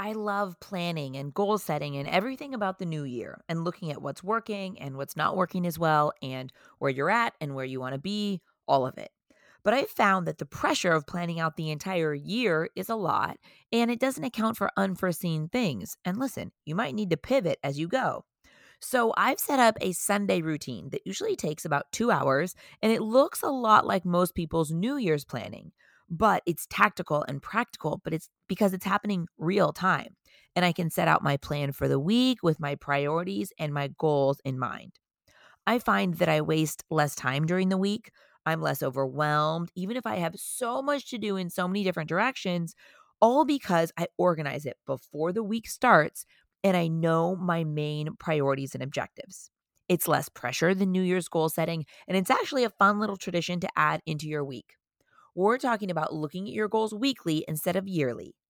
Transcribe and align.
I 0.00 0.12
love 0.12 0.58
planning 0.60 1.18
and 1.18 1.34
goal 1.34 1.58
setting 1.58 1.94
and 1.98 2.08
everything 2.08 2.54
about 2.54 2.78
the 2.78 2.86
new 2.86 3.04
year 3.04 3.44
and 3.50 3.64
looking 3.64 3.90
at 3.90 4.00
what's 4.00 4.24
working 4.24 4.80
and 4.80 4.96
what's 4.96 5.14
not 5.14 5.36
working 5.36 5.66
as 5.66 5.78
well 5.78 6.14
and 6.22 6.50
where 6.78 6.90
you're 6.90 7.10
at 7.10 7.34
and 7.38 7.54
where 7.54 7.66
you 7.66 7.80
want 7.80 7.92
to 7.92 8.00
be, 8.00 8.40
all 8.66 8.86
of 8.86 8.96
it. 8.96 9.10
But 9.62 9.74
I 9.74 9.84
found 9.84 10.26
that 10.26 10.38
the 10.38 10.46
pressure 10.46 10.92
of 10.92 11.06
planning 11.06 11.38
out 11.38 11.58
the 11.58 11.70
entire 11.70 12.14
year 12.14 12.70
is 12.74 12.88
a 12.88 12.94
lot 12.94 13.36
and 13.70 13.90
it 13.90 14.00
doesn't 14.00 14.24
account 14.24 14.56
for 14.56 14.70
unforeseen 14.74 15.50
things. 15.50 15.98
And 16.02 16.18
listen, 16.18 16.52
you 16.64 16.74
might 16.74 16.94
need 16.94 17.10
to 17.10 17.18
pivot 17.18 17.58
as 17.62 17.78
you 17.78 17.86
go. 17.86 18.24
So 18.80 19.12
I've 19.18 19.38
set 19.38 19.58
up 19.58 19.76
a 19.82 19.92
Sunday 19.92 20.40
routine 20.40 20.88
that 20.92 21.06
usually 21.06 21.36
takes 21.36 21.66
about 21.66 21.92
two 21.92 22.10
hours 22.10 22.54
and 22.80 22.90
it 22.90 23.02
looks 23.02 23.42
a 23.42 23.50
lot 23.50 23.86
like 23.86 24.06
most 24.06 24.34
people's 24.34 24.70
New 24.70 24.96
Year's 24.96 25.26
planning 25.26 25.72
but 26.10 26.42
it's 26.44 26.66
tactical 26.68 27.24
and 27.28 27.40
practical, 27.40 28.00
but 28.02 28.12
it's 28.12 28.28
because 28.50 28.74
it's 28.74 28.84
happening 28.84 29.28
real 29.38 29.72
time. 29.72 30.16
And 30.56 30.64
I 30.64 30.72
can 30.72 30.90
set 30.90 31.06
out 31.06 31.22
my 31.22 31.36
plan 31.36 31.70
for 31.70 31.86
the 31.86 32.00
week 32.00 32.42
with 32.42 32.58
my 32.58 32.74
priorities 32.74 33.52
and 33.60 33.72
my 33.72 33.90
goals 33.96 34.40
in 34.44 34.58
mind. 34.58 34.94
I 35.68 35.78
find 35.78 36.14
that 36.14 36.28
I 36.28 36.40
waste 36.40 36.82
less 36.90 37.14
time 37.14 37.46
during 37.46 37.68
the 37.68 37.78
week. 37.78 38.10
I'm 38.44 38.60
less 38.60 38.82
overwhelmed, 38.82 39.70
even 39.76 39.96
if 39.96 40.04
I 40.04 40.16
have 40.16 40.34
so 40.36 40.82
much 40.82 41.08
to 41.10 41.18
do 41.18 41.36
in 41.36 41.48
so 41.48 41.68
many 41.68 41.84
different 41.84 42.08
directions, 42.08 42.74
all 43.20 43.44
because 43.44 43.92
I 43.96 44.08
organize 44.18 44.66
it 44.66 44.78
before 44.84 45.32
the 45.32 45.44
week 45.44 45.68
starts 45.68 46.26
and 46.64 46.76
I 46.76 46.88
know 46.88 47.36
my 47.36 47.62
main 47.62 48.16
priorities 48.18 48.74
and 48.74 48.82
objectives. 48.82 49.52
It's 49.88 50.08
less 50.08 50.28
pressure 50.28 50.74
than 50.74 50.90
New 50.90 51.02
Year's 51.02 51.28
goal 51.28 51.48
setting, 51.50 51.84
and 52.08 52.16
it's 52.16 52.30
actually 52.30 52.64
a 52.64 52.70
fun 52.70 52.98
little 52.98 53.16
tradition 53.16 53.60
to 53.60 53.68
add 53.76 54.02
into 54.06 54.26
your 54.26 54.44
week. 54.44 54.74
We're 55.36 55.58
talking 55.58 55.90
about 55.90 56.12
looking 56.12 56.48
at 56.48 56.52
your 56.52 56.68
goals 56.68 56.92
weekly 56.92 57.44
instead 57.46 57.76
of 57.76 57.86
yearly. 57.86 58.34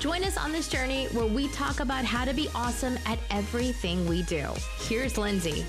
Join 0.00 0.24
us 0.24 0.38
on 0.38 0.50
this 0.50 0.66
journey 0.66 1.08
where 1.08 1.26
we 1.26 1.48
talk 1.48 1.80
about 1.80 2.06
how 2.06 2.24
to 2.24 2.32
be 2.32 2.48
awesome 2.54 2.98
at 3.04 3.18
everything 3.30 4.08
we 4.08 4.22
do. 4.22 4.48
Here's 4.78 5.18
Lindsay. 5.18 5.62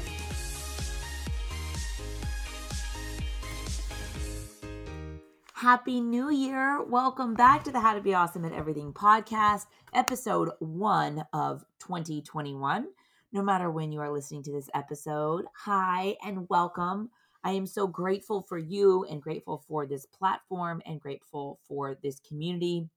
Happy 5.51 5.99
New 5.99 6.31
Year. 6.31 6.81
Welcome 6.81 7.33
back 7.33 7.65
to 7.65 7.71
the 7.71 7.81
How 7.81 7.93
to 7.93 7.99
Be 7.99 8.13
Awesome 8.13 8.45
at 8.45 8.53
Everything 8.53 8.93
podcast, 8.93 9.65
episode 9.93 10.51
one 10.59 11.25
of 11.33 11.65
2021. 11.79 12.87
No 13.33 13.43
matter 13.43 13.69
when 13.69 13.91
you 13.91 13.99
are 13.99 14.09
listening 14.09 14.43
to 14.43 14.51
this 14.53 14.69
episode, 14.73 15.43
hi 15.53 16.15
and 16.25 16.47
welcome. 16.47 17.09
I 17.43 17.51
am 17.51 17.65
so 17.65 17.85
grateful 17.85 18.43
for 18.43 18.57
you 18.57 19.03
and 19.09 19.21
grateful 19.21 19.61
for 19.67 19.85
this 19.85 20.05
platform 20.05 20.81
and 20.85 21.01
grateful 21.01 21.59
for 21.67 21.97
this 22.01 22.21
community 22.21 22.87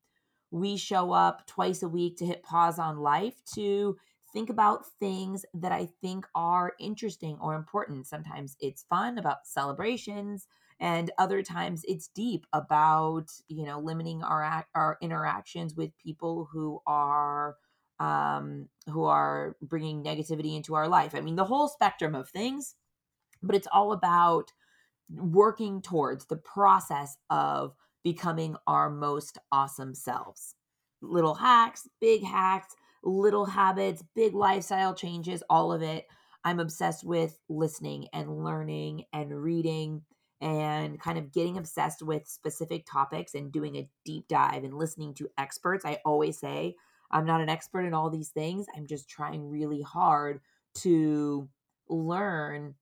we 0.50 0.76
show 0.76 1.12
up 1.12 1.46
twice 1.46 1.82
a 1.82 1.88
week 1.88 2.16
to 2.18 2.26
hit 2.26 2.42
pause 2.42 2.78
on 2.78 2.98
life 2.98 3.34
to 3.54 3.96
think 4.32 4.50
about 4.50 4.84
things 4.98 5.46
that 5.54 5.72
I 5.72 5.88
think 6.00 6.26
are 6.34 6.74
interesting 6.78 7.38
or 7.40 7.54
important. 7.54 8.06
Sometimes 8.06 8.56
it's 8.60 8.84
fun 8.90 9.16
about 9.16 9.46
celebrations 9.46 10.46
and 10.80 11.10
other 11.18 11.42
times 11.42 11.84
it's 11.86 12.08
deep 12.08 12.46
about, 12.52 13.30
you 13.48 13.64
know, 13.64 13.78
limiting 13.78 14.22
our 14.22 14.66
our 14.74 14.98
interactions 15.00 15.74
with 15.74 15.96
people 15.98 16.48
who 16.52 16.80
are 16.86 17.56
um 18.00 18.68
who 18.90 19.04
are 19.04 19.56
bringing 19.62 20.02
negativity 20.02 20.56
into 20.56 20.74
our 20.74 20.88
life. 20.88 21.14
I 21.14 21.20
mean, 21.20 21.36
the 21.36 21.44
whole 21.44 21.68
spectrum 21.68 22.14
of 22.14 22.28
things, 22.28 22.74
but 23.42 23.54
it's 23.54 23.68
all 23.72 23.92
about 23.92 24.52
working 25.10 25.80
towards 25.80 26.26
the 26.26 26.36
process 26.36 27.16
of 27.30 27.76
becoming 28.04 28.54
our 28.66 28.90
most 28.90 29.38
awesome 29.50 29.94
selves. 29.94 30.54
Little 31.02 31.34
hacks, 31.34 31.88
big 32.00 32.22
hacks, 32.22 32.74
little 33.02 33.46
habits, 33.46 34.04
big 34.14 34.34
lifestyle 34.34 34.94
changes, 34.94 35.42
all 35.50 35.72
of 35.72 35.82
it. 35.82 36.06
I'm 36.44 36.60
obsessed 36.60 37.04
with 37.04 37.38
listening 37.48 38.08
and 38.12 38.44
learning 38.44 39.04
and 39.12 39.42
reading 39.42 40.02
and 40.40 41.00
kind 41.00 41.16
of 41.16 41.32
getting 41.32 41.56
obsessed 41.56 42.02
with 42.02 42.28
specific 42.28 42.84
topics 42.86 43.34
and 43.34 43.50
doing 43.50 43.76
a 43.76 43.88
deep 44.04 44.28
dive 44.28 44.62
and 44.62 44.74
listening 44.74 45.14
to 45.14 45.30
experts. 45.38 45.86
I 45.86 46.00
always 46.04 46.38
say 46.38 46.76
I'm 47.10 47.24
not 47.24 47.40
an 47.40 47.48
expert 47.48 47.82
in 47.82 47.94
all 47.94 48.10
these 48.10 48.28
things. 48.28 48.66
I'm 48.76 48.86
just 48.86 49.08
trying 49.08 49.48
really 49.48 49.80
hard 49.80 50.40
to 50.76 51.48
learn 51.88 52.74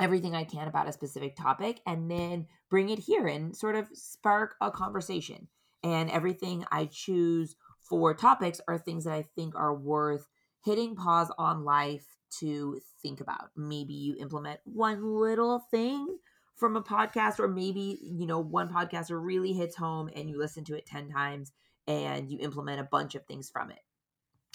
everything 0.00 0.34
I 0.34 0.44
can 0.44 0.66
about 0.66 0.88
a 0.88 0.92
specific 0.92 1.36
topic 1.36 1.80
and 1.86 2.10
then 2.10 2.46
bring 2.70 2.88
it 2.88 2.98
here 2.98 3.26
and 3.26 3.54
sort 3.56 3.76
of 3.76 3.88
spark 3.92 4.54
a 4.60 4.70
conversation. 4.70 5.48
And 5.82 6.10
everything 6.10 6.64
I 6.70 6.86
choose 6.86 7.56
for 7.82 8.14
topics 8.14 8.60
are 8.68 8.78
things 8.78 9.04
that 9.04 9.14
I 9.14 9.24
think 9.34 9.54
are 9.54 9.74
worth 9.74 10.26
hitting 10.64 10.94
pause 10.94 11.30
on 11.38 11.64
life 11.64 12.04
to 12.38 12.78
think 13.02 13.20
about. 13.20 13.50
Maybe 13.56 13.94
you 13.94 14.16
implement 14.18 14.60
one 14.64 15.02
little 15.02 15.60
thing 15.70 16.18
from 16.56 16.76
a 16.76 16.82
podcast, 16.82 17.40
or 17.40 17.48
maybe, 17.48 17.98
you 18.02 18.26
know, 18.26 18.38
one 18.38 18.68
podcaster 18.68 19.18
really 19.20 19.52
hits 19.52 19.76
home 19.76 20.10
and 20.14 20.28
you 20.28 20.38
listen 20.38 20.62
to 20.64 20.76
it 20.76 20.86
10 20.86 21.08
times 21.08 21.52
and 21.86 22.30
you 22.30 22.38
implement 22.40 22.80
a 22.80 22.88
bunch 22.90 23.14
of 23.14 23.24
things 23.24 23.50
from 23.50 23.70
it. 23.70 23.80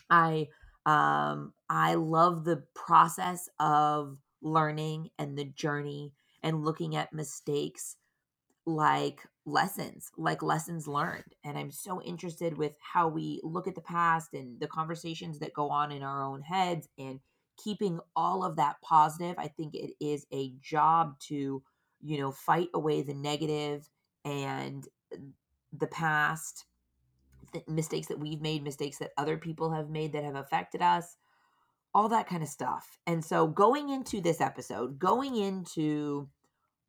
I 0.09 0.47
um 0.85 1.53
I 1.67 1.95
love 1.95 2.45
the 2.45 2.63
process 2.75 3.50
of 3.59 4.17
learning 4.45 5.09
and 5.17 5.38
the 5.38 5.44
journey 5.44 6.13
and 6.44 6.63
looking 6.63 6.95
at 6.95 7.11
mistakes 7.11 7.97
like 8.67 9.22
lessons, 9.45 10.11
like 10.17 10.41
lessons 10.41 10.88
learned. 10.88 11.35
And 11.44 11.57
I'm 11.57 11.72
so 11.72 12.01
interested 12.01 12.57
with 12.57 12.73
how 12.79 13.07
we 13.07 13.41
look 13.44 13.67
at 13.67 13.75
the 13.75 13.81
past 13.81 14.34
and 14.34 14.59
the 14.59 14.67
conversations 14.67 15.39
that 15.39 15.53
go 15.53 15.69
on 15.69 15.91
in 15.91 16.03
our 16.03 16.23
own 16.23 16.41
heads 16.41 16.88
and 16.97 17.19
keeping 17.57 18.00
all 18.16 18.44
of 18.44 18.55
that 18.57 18.75
positive. 18.81 19.35
I 19.38 19.47
think 19.47 19.73
it 19.73 19.94
is 20.00 20.25
a 20.31 20.53
job 20.61 21.19
to, 21.22 21.61
you 22.01 22.17
know, 22.17 22.31
fight 22.31 22.69
away 22.73 23.01
the 23.01 23.13
negative 23.13 23.89
and 24.23 24.88
the 25.73 25.88
past 25.88 26.66
mistakes 27.67 28.07
that 28.07 28.19
we've 28.19 28.41
made, 28.41 28.63
mistakes 28.63 28.97
that 29.00 29.11
other 29.17 29.38
people 29.38 29.72
have 29.72 29.89
made 29.89 30.13
that 30.13 30.23
have 30.23 30.35
affected 30.35 30.81
us 30.81 31.17
all 31.95 32.09
that 32.09 32.28
kind 32.28 32.44
of 32.44 32.50
stuff. 32.50 33.00
And 33.07 33.23
so 33.23 33.47
going 33.47 33.89
into 33.89 34.19
this 34.19 34.41
episode, 34.41 35.00
going 35.00 35.38
into 35.38 36.28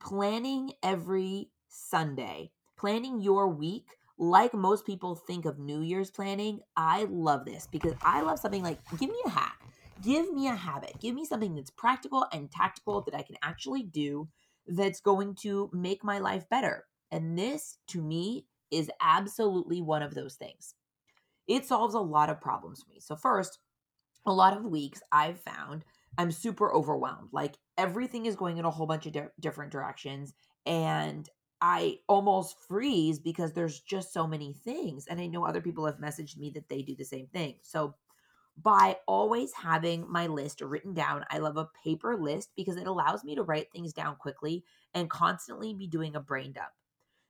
planning 0.00 0.72
every 0.82 1.50
Sunday, 1.68 2.50
planning 2.76 3.20
your 3.20 3.48
week 3.48 3.86
like 4.18 4.52
most 4.52 4.84
people 4.84 5.14
think 5.14 5.44
of 5.44 5.58
New 5.58 5.80
Year's 5.80 6.10
planning, 6.10 6.60
I 6.76 7.06
love 7.08 7.44
this 7.44 7.68
because 7.70 7.94
I 8.02 8.22
love 8.22 8.40
something 8.40 8.62
like 8.62 8.80
give 8.98 9.10
me 9.10 9.20
a 9.26 9.30
hack, 9.30 9.60
give 10.02 10.32
me 10.32 10.48
a 10.48 10.54
habit, 10.56 10.94
give 11.00 11.14
me 11.14 11.24
something 11.24 11.54
that's 11.54 11.70
practical 11.70 12.26
and 12.32 12.50
tactical 12.50 13.02
that 13.02 13.14
I 13.14 13.22
can 13.22 13.36
actually 13.42 13.84
do 13.84 14.28
that's 14.66 15.00
going 15.00 15.36
to 15.42 15.70
make 15.72 16.02
my 16.02 16.18
life 16.18 16.48
better. 16.48 16.84
And 17.12 17.38
this 17.38 17.78
to 17.88 18.02
me 18.02 18.46
is 18.72 18.90
absolutely 19.00 19.82
one 19.82 20.02
of 20.02 20.14
those 20.14 20.34
things. 20.34 20.74
It 21.46 21.64
solves 21.64 21.94
a 21.94 22.00
lot 22.00 22.30
of 22.30 22.40
problems 22.40 22.82
for 22.82 22.90
me. 22.90 22.98
So, 22.98 23.14
first, 23.14 23.60
a 24.26 24.32
lot 24.32 24.56
of 24.56 24.64
weeks 24.64 25.02
I've 25.12 25.40
found 25.40 25.84
I'm 26.18 26.32
super 26.32 26.72
overwhelmed. 26.72 27.28
Like 27.32 27.56
everything 27.76 28.26
is 28.26 28.36
going 28.36 28.58
in 28.58 28.64
a 28.64 28.70
whole 28.70 28.86
bunch 28.86 29.06
of 29.06 29.12
di- 29.12 29.28
different 29.40 29.70
directions 29.70 30.34
and 30.64 31.28
I 31.60 31.98
almost 32.08 32.56
freeze 32.68 33.18
because 33.18 33.52
there's 33.52 33.80
just 33.80 34.12
so 34.12 34.26
many 34.26 34.52
things. 34.52 35.06
And 35.06 35.20
I 35.20 35.26
know 35.26 35.46
other 35.46 35.60
people 35.60 35.86
have 35.86 35.98
messaged 35.98 36.36
me 36.36 36.50
that 36.50 36.68
they 36.68 36.82
do 36.82 36.94
the 36.94 37.04
same 37.04 37.28
thing. 37.28 37.56
So 37.62 37.94
by 38.62 38.96
always 39.06 39.52
having 39.52 40.10
my 40.10 40.26
list 40.26 40.60
written 40.60 40.94
down, 40.94 41.24
I 41.30 41.38
love 41.38 41.56
a 41.56 41.68
paper 41.84 42.16
list 42.16 42.50
because 42.56 42.76
it 42.76 42.86
allows 42.86 43.24
me 43.24 43.34
to 43.34 43.42
write 43.42 43.70
things 43.72 43.92
down 43.92 44.16
quickly 44.16 44.64
and 44.94 45.10
constantly 45.10 45.74
be 45.74 45.86
doing 45.86 46.16
a 46.16 46.20
brain 46.20 46.52
dump. 46.52 46.72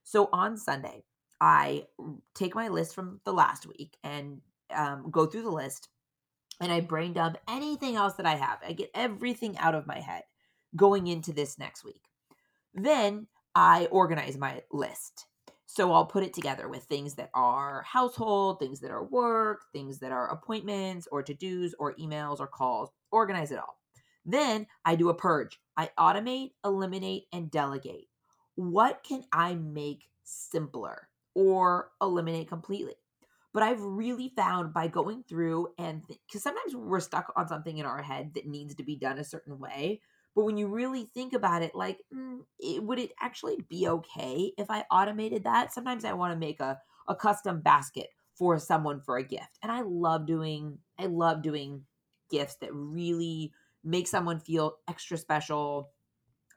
So 0.03 0.29
on 0.31 0.57
Sunday, 0.57 1.03
I 1.41 1.85
take 2.33 2.55
my 2.55 2.69
list 2.69 2.95
from 2.95 3.19
the 3.25 3.33
last 3.33 3.65
week 3.67 3.97
and 4.03 4.41
um, 4.73 5.09
go 5.11 5.25
through 5.25 5.43
the 5.43 5.51
list 5.51 5.89
and 6.59 6.71
I 6.71 6.81
brain 6.81 7.13
dump 7.13 7.37
anything 7.47 7.95
else 7.95 8.13
that 8.13 8.25
I 8.25 8.35
have. 8.35 8.59
I 8.67 8.73
get 8.73 8.91
everything 8.93 9.57
out 9.57 9.75
of 9.75 9.87
my 9.87 9.99
head 9.99 10.23
going 10.75 11.07
into 11.07 11.33
this 11.33 11.57
next 11.57 11.83
week. 11.83 12.03
Then 12.73 13.27
I 13.55 13.87
organize 13.87 14.37
my 14.37 14.63
list. 14.71 15.25
So 15.65 15.91
I'll 15.91 16.05
put 16.05 16.23
it 16.23 16.33
together 16.33 16.69
with 16.69 16.83
things 16.83 17.15
that 17.15 17.29
are 17.33 17.83
household, 17.83 18.59
things 18.59 18.79
that 18.79 18.91
are 18.91 19.03
work, 19.03 19.63
things 19.73 19.99
that 19.99 20.11
are 20.11 20.31
appointments 20.31 21.07
or 21.11 21.21
to 21.23 21.33
dos 21.33 21.75
or 21.77 21.93
emails 21.95 22.39
or 22.39 22.47
calls, 22.47 22.89
organize 23.11 23.51
it 23.51 23.59
all. 23.59 23.77
Then 24.25 24.67
I 24.85 24.95
do 24.95 25.09
a 25.09 25.13
purge. 25.13 25.59
I 25.75 25.89
automate, 25.97 26.51
eliminate, 26.63 27.23
and 27.31 27.51
delegate. 27.51 28.07
What 28.55 29.03
can 29.03 29.23
I 29.31 29.55
make 29.55 30.09
simpler 30.23 31.09
or 31.33 31.91
eliminate 32.01 32.49
completely? 32.49 32.95
But 33.53 33.63
I've 33.63 33.81
really 33.81 34.33
found 34.35 34.73
by 34.73 34.87
going 34.87 35.23
through 35.27 35.69
and 35.77 36.03
because 36.07 36.43
sometimes 36.43 36.75
we're 36.75 36.99
stuck 36.99 37.33
on 37.35 37.47
something 37.47 37.77
in 37.77 37.85
our 37.85 38.01
head 38.01 38.33
that 38.35 38.45
needs 38.45 38.75
to 38.75 38.83
be 38.83 38.95
done 38.95 39.17
a 39.17 39.23
certain 39.23 39.57
way. 39.57 40.01
But 40.35 40.43
when 40.43 40.57
you 40.57 40.67
really 40.67 41.09
think 41.15 41.33
about 41.33 41.63
it, 41.63 41.73
like, 41.73 41.99
mm, 42.13 42.41
it, 42.59 42.83
would 42.83 42.99
it 42.99 43.11
actually 43.19 43.57
be 43.67 43.87
okay 43.87 44.51
if 44.57 44.69
I 44.69 44.85
automated 44.91 45.45
that? 45.45 45.73
Sometimes 45.73 46.05
I 46.05 46.13
want 46.13 46.33
to 46.33 46.39
make 46.39 46.59
a, 46.59 46.79
a 47.07 47.15
custom 47.15 47.61
basket 47.61 48.09
for 48.37 48.59
someone 48.59 49.01
for 49.01 49.17
a 49.17 49.23
gift. 49.23 49.57
And 49.63 49.71
I 49.71 49.81
love 49.81 50.27
doing, 50.27 50.77
I 50.99 51.07
love 51.07 51.41
doing 51.41 51.85
gifts 52.29 52.57
that 52.57 52.69
really 52.71 53.51
make 53.83 54.07
someone 54.07 54.39
feel 54.39 54.75
extra 54.87 55.17
special. 55.17 55.89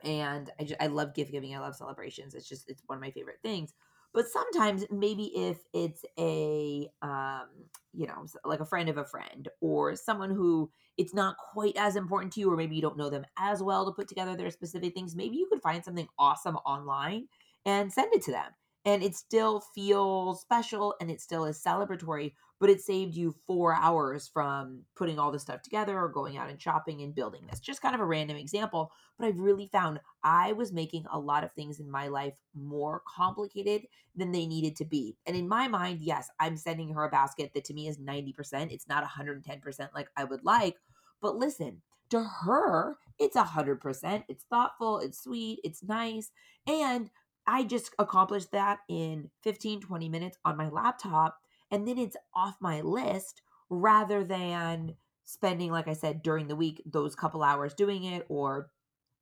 And 0.05 0.51
I, 0.61 0.65
just, 0.65 0.83
I 0.83 0.89
love 0.89 1.15
gift 1.15 1.33
giving. 1.33 1.55
I 1.55 1.61
love 1.61 1.77
celebrations. 1.77 2.35
It's 2.35 2.49
just, 2.49 2.69
it's 2.69 2.83
one 2.87 2.99
of 2.99 3.03
my 3.03 3.13
favorite 3.13 3.39
things 3.43 3.73
but 4.13 4.27
sometimes 4.29 4.85
maybe 4.91 5.31
if 5.37 5.59
it's 5.73 6.05
a 6.19 6.89
um 7.03 7.47
you 7.93 8.07
know 8.07 8.27
like 8.45 8.61
a 8.61 8.67
friend 8.67 8.89
of 8.89 8.99
a 8.99 9.05
friend 9.05 9.49
or 9.61 9.97
someone 9.97 10.31
who 10.31 10.71
it's 10.97 11.15
not 11.15 11.37
quite 11.37 11.77
as 11.77 11.97
important 11.97 12.33
to 12.33 12.41
you 12.41 12.53
or 12.53 12.57
maybe 12.57 12.75
you 12.75 12.83
don't 12.83 12.97
know 12.97 13.11
them 13.11 13.25
as 13.39 13.63
well 13.63 13.85
to 13.85 13.93
put 13.93 14.09
together 14.09 14.37
their 14.37 14.51
specific 14.51 14.95
things 14.95 15.17
maybe 15.17 15.37
you 15.37 15.47
could 15.51 15.63
find 15.63 15.85
something 15.85 16.09
awesome 16.19 16.57
online 16.57 17.27
and 17.67 17.93
send 17.93 18.13
it 18.13 18.23
to 18.23 18.31
them 18.31 18.51
and 18.85 19.03
it 19.03 19.15
still 19.15 19.63
feels 19.75 20.41
special 20.41 20.95
and 21.01 21.11
it 21.11 21.21
still 21.21 21.45
is 21.45 21.63
celebratory 21.63 22.33
but 22.61 22.69
it 22.69 22.83
saved 22.83 23.17
you 23.17 23.35
four 23.47 23.75
hours 23.75 24.29
from 24.29 24.83
putting 24.95 25.19
all 25.19 25.33
this 25.33 25.43
stuff 25.43 25.63
together 25.63 25.99
or 25.99 26.11
going 26.11 26.37
out 26.37 26.51
and 26.51 26.61
shopping 26.61 27.01
and 27.01 27.15
building 27.15 27.41
this. 27.49 27.59
Just 27.59 27.81
kind 27.81 27.95
of 27.95 28.03
a 28.03 28.07
random 28.07 28.37
example, 28.37 28.93
but 29.19 29.27
I've 29.27 29.39
really 29.39 29.67
found 29.67 29.99
I 30.23 30.53
was 30.53 30.71
making 30.71 31.07
a 31.11 31.19
lot 31.19 31.43
of 31.43 31.53
things 31.53 31.81
in 31.81 31.91
my 31.91 32.09
life 32.09 32.35
more 32.55 33.03
complicated 33.17 33.87
than 34.15 34.31
they 34.31 34.47
needed 34.47 34.77
to 34.77 34.85
be. 34.85 35.17
And 35.27 35.35
in 35.35 35.49
my 35.49 35.69
mind, 35.69 36.03
yes, 36.03 36.29
I'm 36.39 36.59
sending 36.59 36.93
her 36.93 37.05
a 37.05 37.11
basket 37.11 37.53
that 37.55 37.65
to 37.65 37.75
me 37.75 37.89
is 37.89 37.97
90%. 37.97 38.71
It's 38.71 38.89
not 38.89 39.05
110% 39.05 39.89
like 39.95 40.09
I 40.15 40.25
would 40.25 40.45
like. 40.45 40.77
But 41.23 41.37
listen, 41.37 41.81
to 42.11 42.23
her, 42.23 42.99
it's 43.19 43.37
100%. 43.37 44.25
It's 44.29 44.45
thoughtful, 44.45 44.99
it's 44.99 45.23
sweet, 45.23 45.61
it's 45.65 45.83
nice. 45.83 46.31
And 46.67 47.09
I 47.47 47.65
just 47.65 47.95
accomplished 47.99 48.53
that 48.53 48.79
in 48.89 49.31
15, 49.43 49.81
20 49.81 50.09
minutes 50.09 50.39
on 50.45 50.57
my 50.57 50.69
laptop 50.69 51.39
and 51.71 51.87
then 51.87 51.99
it's 51.99 52.17
off 52.35 52.57
my 52.61 52.81
list 52.81 53.43
rather 53.69 54.25
than 54.25 54.95
spending 55.25 55.71
like 55.71 55.87
i 55.87 55.93
said 55.93 56.23
during 56.23 56.49
the 56.49 56.57
week 56.57 56.83
those 56.85 57.15
couple 57.15 57.43
hours 57.43 57.73
doing 57.75 58.03
it 58.03 58.27
or 58.29 58.69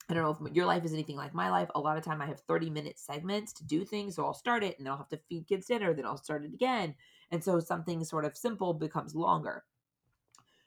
i 0.08 0.14
don't 0.14 0.22
know 0.22 0.46
if 0.46 0.54
your 0.54 0.64
life 0.64 0.84
is 0.84 0.94
anything 0.94 1.16
like 1.16 1.34
my 1.34 1.50
life. 1.50 1.68
A 1.74 1.80
lot 1.80 1.98
of 1.98 2.04
time 2.04 2.22
i 2.22 2.26
have 2.26 2.40
30 2.40 2.70
minute 2.70 2.98
segments 2.98 3.52
to 3.54 3.64
do 3.64 3.84
things 3.84 4.16
so 4.16 4.24
i'll 4.24 4.32
start 4.32 4.64
it 4.64 4.78
and 4.78 4.86
then 4.86 4.92
i'll 4.92 4.98
have 4.98 5.08
to 5.10 5.20
feed 5.28 5.46
kids 5.46 5.66
dinner 5.66 5.92
then 5.92 6.06
i'll 6.06 6.16
start 6.16 6.44
it 6.44 6.54
again 6.54 6.94
and 7.30 7.44
so 7.44 7.60
something 7.60 8.02
sort 8.04 8.24
of 8.24 8.36
simple 8.36 8.72
becomes 8.72 9.14
longer. 9.14 9.64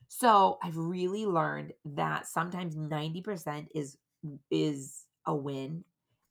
So 0.07 0.59
i've 0.61 0.77
really 0.77 1.25
learned 1.25 1.73
that 1.85 2.27
sometimes 2.27 2.75
90% 2.75 3.67
is 3.73 3.97
is 4.51 5.05
a 5.25 5.35
win 5.35 5.83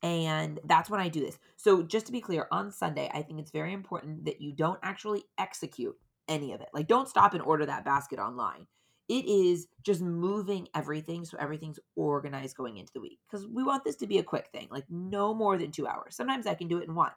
and 0.03 0.61
that's 0.65 0.89
when 0.89 1.01
I 1.01 1.09
do 1.09 1.21
this. 1.21 1.39
So, 1.57 1.83
just 1.83 2.07
to 2.07 2.13
be 2.13 2.21
clear, 2.21 2.47
on 2.51 2.71
Sunday, 2.71 3.11
I 3.13 3.23
think 3.23 3.39
it's 3.39 3.51
very 3.51 3.73
important 3.73 4.25
that 4.25 4.41
you 4.41 4.53
don't 4.53 4.79
actually 4.83 5.25
execute 5.39 5.97
any 6.29 6.53
of 6.53 6.61
it. 6.61 6.69
Like, 6.73 6.87
don't 6.87 7.09
stop 7.09 7.35
and 7.35 7.43
order 7.43 7.67
that 7.67 7.85
basket 7.85 8.19
online. 8.19 8.67
It 9.09 9.27
is 9.27 9.67
just 9.83 10.01
moving 10.01 10.69
everything 10.75 11.25
so 11.25 11.37
everything's 11.39 11.81
organized 11.97 12.57
going 12.57 12.77
into 12.77 12.93
the 12.93 13.01
week 13.01 13.19
because 13.29 13.47
we 13.47 13.65
want 13.65 13.83
this 13.85 13.97
to 13.97 14.07
be 14.07 14.19
a 14.19 14.23
quick 14.23 14.49
thing, 14.53 14.69
like 14.71 14.85
no 14.89 15.35
more 15.35 15.59
than 15.59 15.73
two 15.73 15.89
hours. 15.89 16.15
Sometimes 16.15 16.47
I 16.47 16.55
can 16.55 16.69
do 16.69 16.79
it 16.79 16.87
in 16.87 16.95
one. 16.95 17.11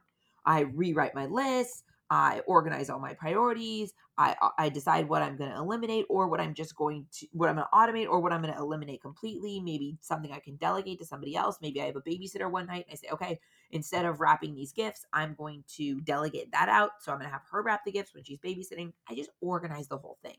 I 0.43 0.61
rewrite 0.61 1.13
my 1.13 1.27
list, 1.27 1.83
I 2.09 2.41
organize 2.45 2.89
all 2.89 2.99
my 2.99 3.13
priorities. 3.13 3.93
I 4.17 4.35
uh, 4.41 4.49
I 4.57 4.69
decide 4.69 5.09
what 5.09 5.21
I'm 5.21 5.37
going 5.37 5.49
to 5.49 5.57
eliminate 5.57 6.05
or 6.09 6.27
what 6.27 6.39
I'm 6.39 6.53
just 6.53 6.75
going 6.75 7.07
to 7.13 7.27
what 7.31 7.49
I'm 7.49 7.55
going 7.55 7.67
to 7.71 7.77
automate 7.77 8.09
or 8.09 8.19
what 8.19 8.31
I'm 8.31 8.41
going 8.41 8.53
to 8.53 8.59
eliminate 8.59 9.01
completely. 9.01 9.59
Maybe 9.59 9.97
something 10.01 10.31
I 10.31 10.39
can 10.39 10.55
delegate 10.57 10.99
to 10.99 11.05
somebody 11.05 11.35
else. 11.35 11.57
Maybe 11.61 11.81
I 11.81 11.85
have 11.85 11.95
a 11.95 12.01
babysitter 12.01 12.49
one 12.51 12.67
night 12.67 12.85
and 12.87 12.93
I 12.93 12.95
say, 12.95 13.07
"Okay, 13.11 13.39
instead 13.71 14.05
of 14.05 14.19
wrapping 14.19 14.53
these 14.53 14.71
gifts, 14.71 15.05
I'm 15.13 15.33
going 15.33 15.63
to 15.75 16.01
delegate 16.01 16.51
that 16.51 16.69
out. 16.69 16.91
So 16.99 17.11
I'm 17.11 17.17
going 17.17 17.29
to 17.29 17.33
have 17.33 17.43
her 17.51 17.63
wrap 17.63 17.83
the 17.85 17.91
gifts 17.91 18.13
when 18.13 18.23
she's 18.23 18.39
babysitting." 18.39 18.93
I 19.09 19.15
just 19.15 19.31
organize 19.41 19.87
the 19.87 19.97
whole 19.97 20.17
thing. 20.21 20.37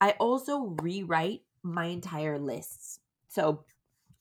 I 0.00 0.12
also 0.18 0.76
rewrite 0.82 1.42
my 1.62 1.86
entire 1.86 2.38
lists. 2.38 3.00
So 3.28 3.64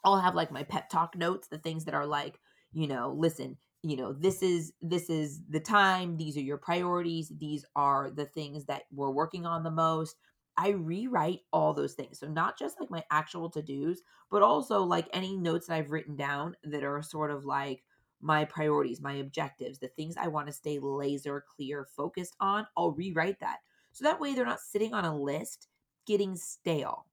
I'll 0.03 0.19
have 0.19 0.35
like 0.35 0.51
my 0.51 0.63
pep 0.63 0.89
talk 0.89 1.17
notes, 1.17 1.47
the 1.47 1.57
things 1.57 1.85
that 1.85 1.93
are 1.93 2.05
like, 2.05 2.39
you 2.73 2.87
know, 2.87 3.13
listen, 3.17 3.57
you 3.83 3.95
know 3.95 4.11
this 4.11 4.41
is 4.41 4.73
this 4.81 5.09
is 5.09 5.41
the 5.49 5.59
time 5.59 6.17
these 6.17 6.35
are 6.35 6.41
your 6.41 6.57
priorities 6.57 7.31
these 7.39 7.63
are 7.75 8.09
the 8.11 8.25
things 8.25 8.65
that 8.65 8.83
we're 8.91 9.09
working 9.09 9.45
on 9.45 9.63
the 9.63 9.71
most 9.71 10.17
i 10.57 10.69
rewrite 10.69 11.41
all 11.53 11.73
those 11.73 11.93
things. 11.93 12.19
So 12.19 12.27
not 12.27 12.59
just 12.59 12.79
like 12.79 12.91
my 12.91 13.03
actual 13.11 13.49
to-dos 13.49 14.01
but 14.29 14.43
also 14.43 14.83
like 14.83 15.07
any 15.13 15.37
notes 15.37 15.67
that 15.67 15.75
i've 15.75 15.91
written 15.91 16.15
down 16.15 16.55
that 16.63 16.83
are 16.83 17.01
sort 17.01 17.31
of 17.31 17.45
like 17.45 17.83
my 18.21 18.43
priorities 18.45 18.99
my 19.01 19.13
objectives 19.13 19.79
the 19.79 19.87
things 19.87 20.17
i 20.17 20.27
want 20.27 20.47
to 20.47 20.53
stay 20.53 20.77
laser 20.79 21.45
clear 21.55 21.85
focused 21.85 22.35
on 22.39 22.67
i'll 22.75 22.91
rewrite 22.91 23.39
that. 23.39 23.59
So 23.93 24.03
that 24.03 24.19
way 24.19 24.35
they're 24.35 24.45
not 24.45 24.59
sitting 24.59 24.93
on 24.93 25.05
a 25.05 25.17
list 25.17 25.67
getting 26.05 26.35
stale 26.35 27.05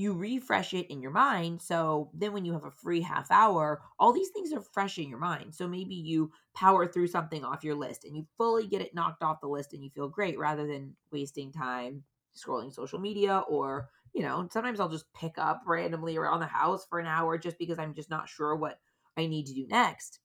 you 0.00 0.14
refresh 0.14 0.72
it 0.72 0.90
in 0.90 1.02
your 1.02 1.10
mind. 1.10 1.60
So 1.60 2.10
then 2.14 2.32
when 2.32 2.46
you 2.46 2.54
have 2.54 2.64
a 2.64 2.70
free 2.70 3.02
half 3.02 3.30
hour, 3.30 3.82
all 3.98 4.12
these 4.12 4.30
things 4.30 4.50
are 4.52 4.62
fresh 4.62 4.98
in 4.98 5.10
your 5.10 5.18
mind. 5.18 5.54
So 5.54 5.68
maybe 5.68 5.94
you 5.94 6.32
power 6.54 6.86
through 6.86 7.08
something 7.08 7.44
off 7.44 7.62
your 7.62 7.74
list 7.74 8.04
and 8.04 8.16
you 8.16 8.26
fully 8.38 8.66
get 8.66 8.80
it 8.80 8.94
knocked 8.94 9.22
off 9.22 9.42
the 9.42 9.46
list 9.46 9.74
and 9.74 9.84
you 9.84 9.90
feel 9.90 10.08
great 10.08 10.38
rather 10.38 10.66
than 10.66 10.96
wasting 11.12 11.52
time 11.52 12.02
scrolling 12.34 12.72
social 12.72 12.98
media 12.98 13.42
or, 13.46 13.90
you 14.14 14.22
know, 14.22 14.48
sometimes 14.50 14.80
I'll 14.80 14.88
just 14.88 15.12
pick 15.12 15.36
up 15.36 15.62
randomly 15.66 16.16
around 16.16 16.40
the 16.40 16.46
house 16.46 16.86
for 16.88 16.98
an 16.98 17.06
hour 17.06 17.36
just 17.36 17.58
because 17.58 17.78
I'm 17.78 17.92
just 17.92 18.08
not 18.08 18.26
sure 18.26 18.56
what 18.56 18.78
I 19.18 19.26
need 19.26 19.46
to 19.48 19.54
do 19.54 19.66
next. 19.68 20.20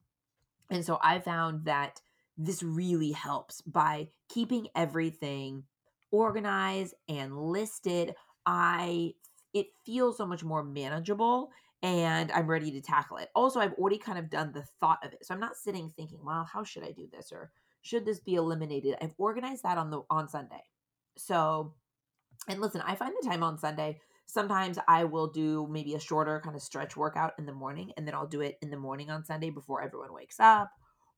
And 0.70 0.86
so 0.86 1.00
I 1.04 1.20
found 1.20 1.66
that 1.66 2.00
this 2.38 2.64
really 2.64 3.12
helps 3.12 3.62
by 3.62 4.08
keeping 4.30 4.68
everything 4.74 5.64
organized 6.12 6.94
and 7.10 7.38
listed. 7.38 8.16
I 8.46 9.16
it 9.56 9.68
feels 9.86 10.18
so 10.18 10.26
much 10.28 10.44
more 10.44 10.64
manageable 10.64 11.50
and 11.82 12.32
I'm 12.34 12.48
ready 12.48 12.72
to 12.72 12.82
tackle 12.82 13.18
it. 13.18 13.30
Also, 13.34 13.60
I've 13.60 13.74
already 13.74 13.98
kind 13.98 14.20
of 14.20 14.30
done 14.30 14.52
the 14.52 14.66
thought 14.82 15.00
of 15.04 15.14
it. 15.14 15.26
So 15.26 15.34
I'm 15.34 15.40
not 15.40 15.56
sitting 15.56 15.90
thinking, 15.90 16.20
well, 16.24 16.48
how 16.52 16.64
should 16.64 16.84
I 16.84 16.92
do 16.92 17.08
this 17.12 17.32
or 17.32 17.52
should 17.82 18.06
this 18.06 18.20
be 18.20 18.36
eliminated? 18.36 18.96
I've 19.02 19.16
organized 19.18 19.64
that 19.64 19.78
on 19.78 19.90
the 19.90 20.02
on 20.10 20.28
Sunday. 20.28 20.64
So 21.18 21.74
and 22.50 22.60
listen, 22.60 22.82
I 22.82 22.96
find 22.96 23.14
the 23.20 23.28
time 23.28 23.44
on 23.44 23.58
Sunday. 23.58 24.00
Sometimes 24.26 24.78
I 24.88 25.06
will 25.06 25.28
do 25.28 25.68
maybe 25.72 25.96
a 25.96 26.00
shorter 26.00 26.42
kind 26.44 26.56
of 26.56 26.62
stretch 26.62 26.98
workout 26.98 27.34
in 27.40 27.46
the 27.46 27.54
morning 27.54 27.94
and 27.96 28.06
then 28.06 28.14
I'll 28.14 28.28
do 28.28 28.42
it 28.42 28.58
in 28.62 28.72
the 28.72 28.78
morning 28.78 29.10
on 29.10 29.24
Sunday 29.24 29.52
before 29.52 29.82
everyone 29.82 30.14
wakes 30.14 30.40
up. 30.40 30.72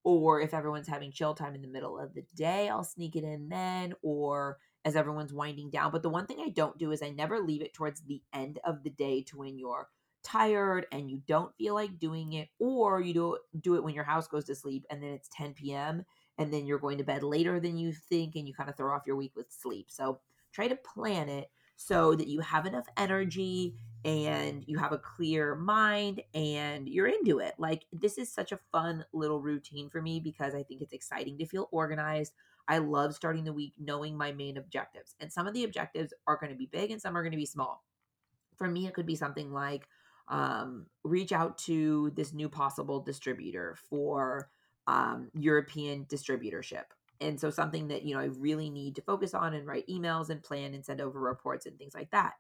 Or 0.04 0.42
if 0.42 0.54
everyone's 0.54 0.88
having 0.88 1.12
chill 1.12 1.34
time 1.34 1.56
in 1.56 1.62
the 1.62 1.68
middle 1.68 1.98
of 1.98 2.14
the 2.14 2.24
day, 2.36 2.70
I'll 2.70 2.84
sneak 2.84 3.16
it 3.16 3.24
in 3.24 3.50
then. 3.50 3.94
Or 4.04 4.58
as 4.86 4.96
everyone's 4.96 5.34
winding 5.34 5.70
down. 5.70 5.92
But 5.92 6.04
the 6.04 6.10
one 6.10 6.26
thing 6.26 6.40
I 6.40 6.50
don't 6.50 6.78
do 6.78 6.92
is 6.92 7.02
I 7.02 7.10
never 7.10 7.40
leave 7.40 7.62
it 7.62 7.74
towards 7.74 8.02
the 8.02 8.22
end 8.34 8.60
of 8.64 8.84
the 8.84 8.90
day 8.90 9.22
to 9.24 9.38
when 9.38 9.58
you're 9.58 9.90
tired 10.24 10.88
and 10.92 11.10
you 11.10 11.22
don't 11.28 11.56
feel 11.56 11.74
like 11.74 12.00
doing 12.00 12.34
it, 12.34 12.50
or 12.60 13.02
you 13.02 13.14
do 13.14 13.38
do 13.62 13.76
it 13.76 13.84
when 13.84 13.94
your 13.94 14.04
house 14.04 14.28
goes 14.28 14.46
to 14.46 14.56
sleep 14.56 14.86
and 14.90 15.02
then 15.02 15.12
it's 15.12 15.30
10 15.32 15.54
p.m. 15.54 16.04
and 16.38 16.54
then 16.54 16.66
you're 16.66 16.80
going 16.80 16.98
to 16.98 17.04
bed 17.04 17.24
later 17.24 17.60
than 17.60 17.78
you 17.78 17.94
think 17.94 18.36
and 18.36 18.48
you 18.48 18.54
kind 18.54 18.70
of 18.70 18.76
throw 18.76 18.94
off 18.94 19.08
your 19.08 19.16
week 19.16 19.34
with 19.36 19.52
sleep. 19.52 19.88
So 19.90 20.20
try 20.52 20.68
to 20.68 20.76
plan 20.76 21.30
it 21.30 21.50
so 21.78 22.16
that 22.16 22.28
you 22.28 22.42
have 22.42 22.66
enough 22.66 22.88
energy 22.98 23.76
and 24.04 24.64
you 24.68 24.78
have 24.80 24.92
a 24.92 24.98
clear 24.98 25.56
mind 25.56 26.22
and 26.34 26.90
you're 26.90 27.08
into 27.08 27.40
it. 27.40 27.54
Like 27.58 27.86
this 27.94 28.18
is 28.18 28.32
such 28.32 28.52
a 28.52 28.60
fun 28.72 29.06
little 29.14 29.40
routine 29.40 29.90
for 29.90 30.02
me 30.02 30.20
because 30.20 30.56
I 30.56 30.64
think 30.64 30.82
it's 30.82 30.94
exciting 30.94 31.38
to 31.38 31.46
feel 31.46 31.70
organized. 31.72 32.34
I 32.68 32.80
love 32.80 33.16
starting 33.16 33.44
the 33.44 33.54
week 33.54 33.74
knowing 33.80 34.18
my 34.18 34.32
main 34.32 34.58
objectives. 34.58 35.16
And 35.20 35.32
some 35.32 35.48
of 35.48 35.54
the 35.54 35.64
objectives 35.64 36.14
are 36.28 36.38
going 36.38 36.52
to 36.52 36.58
be 36.58 36.70
big 36.72 36.92
and 36.92 37.02
some 37.02 37.16
are 37.18 37.22
going 37.22 37.32
to 37.32 37.38
be 37.38 37.46
small. 37.46 37.84
For 38.58 38.68
me, 38.68 38.88
it 38.88 38.94
could 38.94 39.06
be 39.06 39.16
something 39.16 39.54
like 39.54 39.88
um, 40.28 40.88
reach 41.04 41.32
out 41.32 41.58
to 41.60 42.12
this 42.16 42.34
new 42.34 42.50
possible 42.50 43.00
distributor 43.00 43.78
for 43.90 44.50
um, 44.88 45.30
European 45.34 46.06
distributorship. 46.06 46.84
And 47.20 47.40
so 47.40 47.50
something 47.50 47.88
that, 47.88 48.04
you 48.04 48.14
know, 48.14 48.22
I 48.22 48.26
really 48.26 48.70
need 48.70 48.96
to 48.96 49.02
focus 49.02 49.34
on 49.34 49.54
and 49.54 49.66
write 49.66 49.88
emails 49.88 50.30
and 50.30 50.44
plan 50.44 50.74
and 50.74 50.86
send 50.86 51.02
over 51.02 51.20
reports 51.20 51.66
and 51.66 51.78
things 51.78 51.96
like 51.96 52.12
that. 52.12 52.34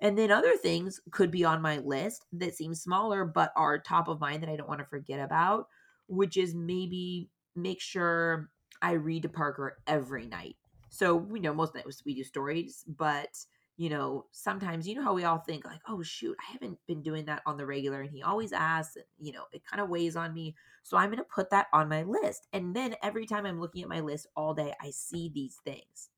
And 0.00 0.16
then 0.16 0.30
other 0.30 0.56
things 0.56 1.00
could 1.10 1.30
be 1.30 1.44
on 1.44 1.60
my 1.60 1.78
list 1.78 2.24
that 2.32 2.54
seem 2.54 2.74
smaller 2.74 3.24
but 3.24 3.52
are 3.56 3.78
top 3.78 4.08
of 4.08 4.20
mind 4.20 4.42
that 4.42 4.50
I 4.50 4.56
don't 4.56 4.68
want 4.68 4.80
to 4.80 4.86
forget 4.86 5.18
about, 5.18 5.66
which 6.06 6.36
is 6.36 6.54
maybe 6.54 7.30
make 7.56 7.80
sure 7.80 8.50
I 8.82 8.92
read 8.92 9.22
to 9.22 9.28
Parker 9.28 9.78
every 9.86 10.26
night. 10.26 10.56
So 10.90 11.14
we 11.14 11.40
know 11.40 11.54
most 11.54 11.74
nights 11.74 12.02
we 12.04 12.14
do 12.14 12.24
stories, 12.24 12.84
but 12.86 13.44
you 13.76 13.88
know, 13.88 14.26
sometimes 14.32 14.88
you 14.88 14.96
know 14.96 15.04
how 15.04 15.14
we 15.14 15.22
all 15.22 15.38
think 15.38 15.64
like, 15.64 15.80
oh 15.88 16.02
shoot, 16.02 16.36
I 16.40 16.52
haven't 16.52 16.78
been 16.88 17.00
doing 17.00 17.26
that 17.26 17.42
on 17.46 17.56
the 17.56 17.64
regular 17.64 18.00
and 18.00 18.10
he 18.10 18.22
always 18.22 18.52
asks, 18.52 18.96
and, 18.96 19.04
you 19.20 19.32
know, 19.32 19.44
it 19.52 19.62
kind 19.64 19.80
of 19.80 19.88
weighs 19.88 20.16
on 20.16 20.34
me. 20.34 20.56
So 20.82 20.96
I'm 20.96 21.12
to 21.12 21.22
put 21.22 21.50
that 21.50 21.68
on 21.72 21.88
my 21.88 22.02
list. 22.02 22.48
And 22.52 22.74
then 22.74 22.96
every 23.04 23.24
time 23.24 23.46
I'm 23.46 23.60
looking 23.60 23.82
at 23.82 23.88
my 23.88 24.00
list 24.00 24.26
all 24.34 24.52
day, 24.52 24.74
I 24.80 24.90
see 24.90 25.30
these 25.32 25.60
things. 25.64 26.10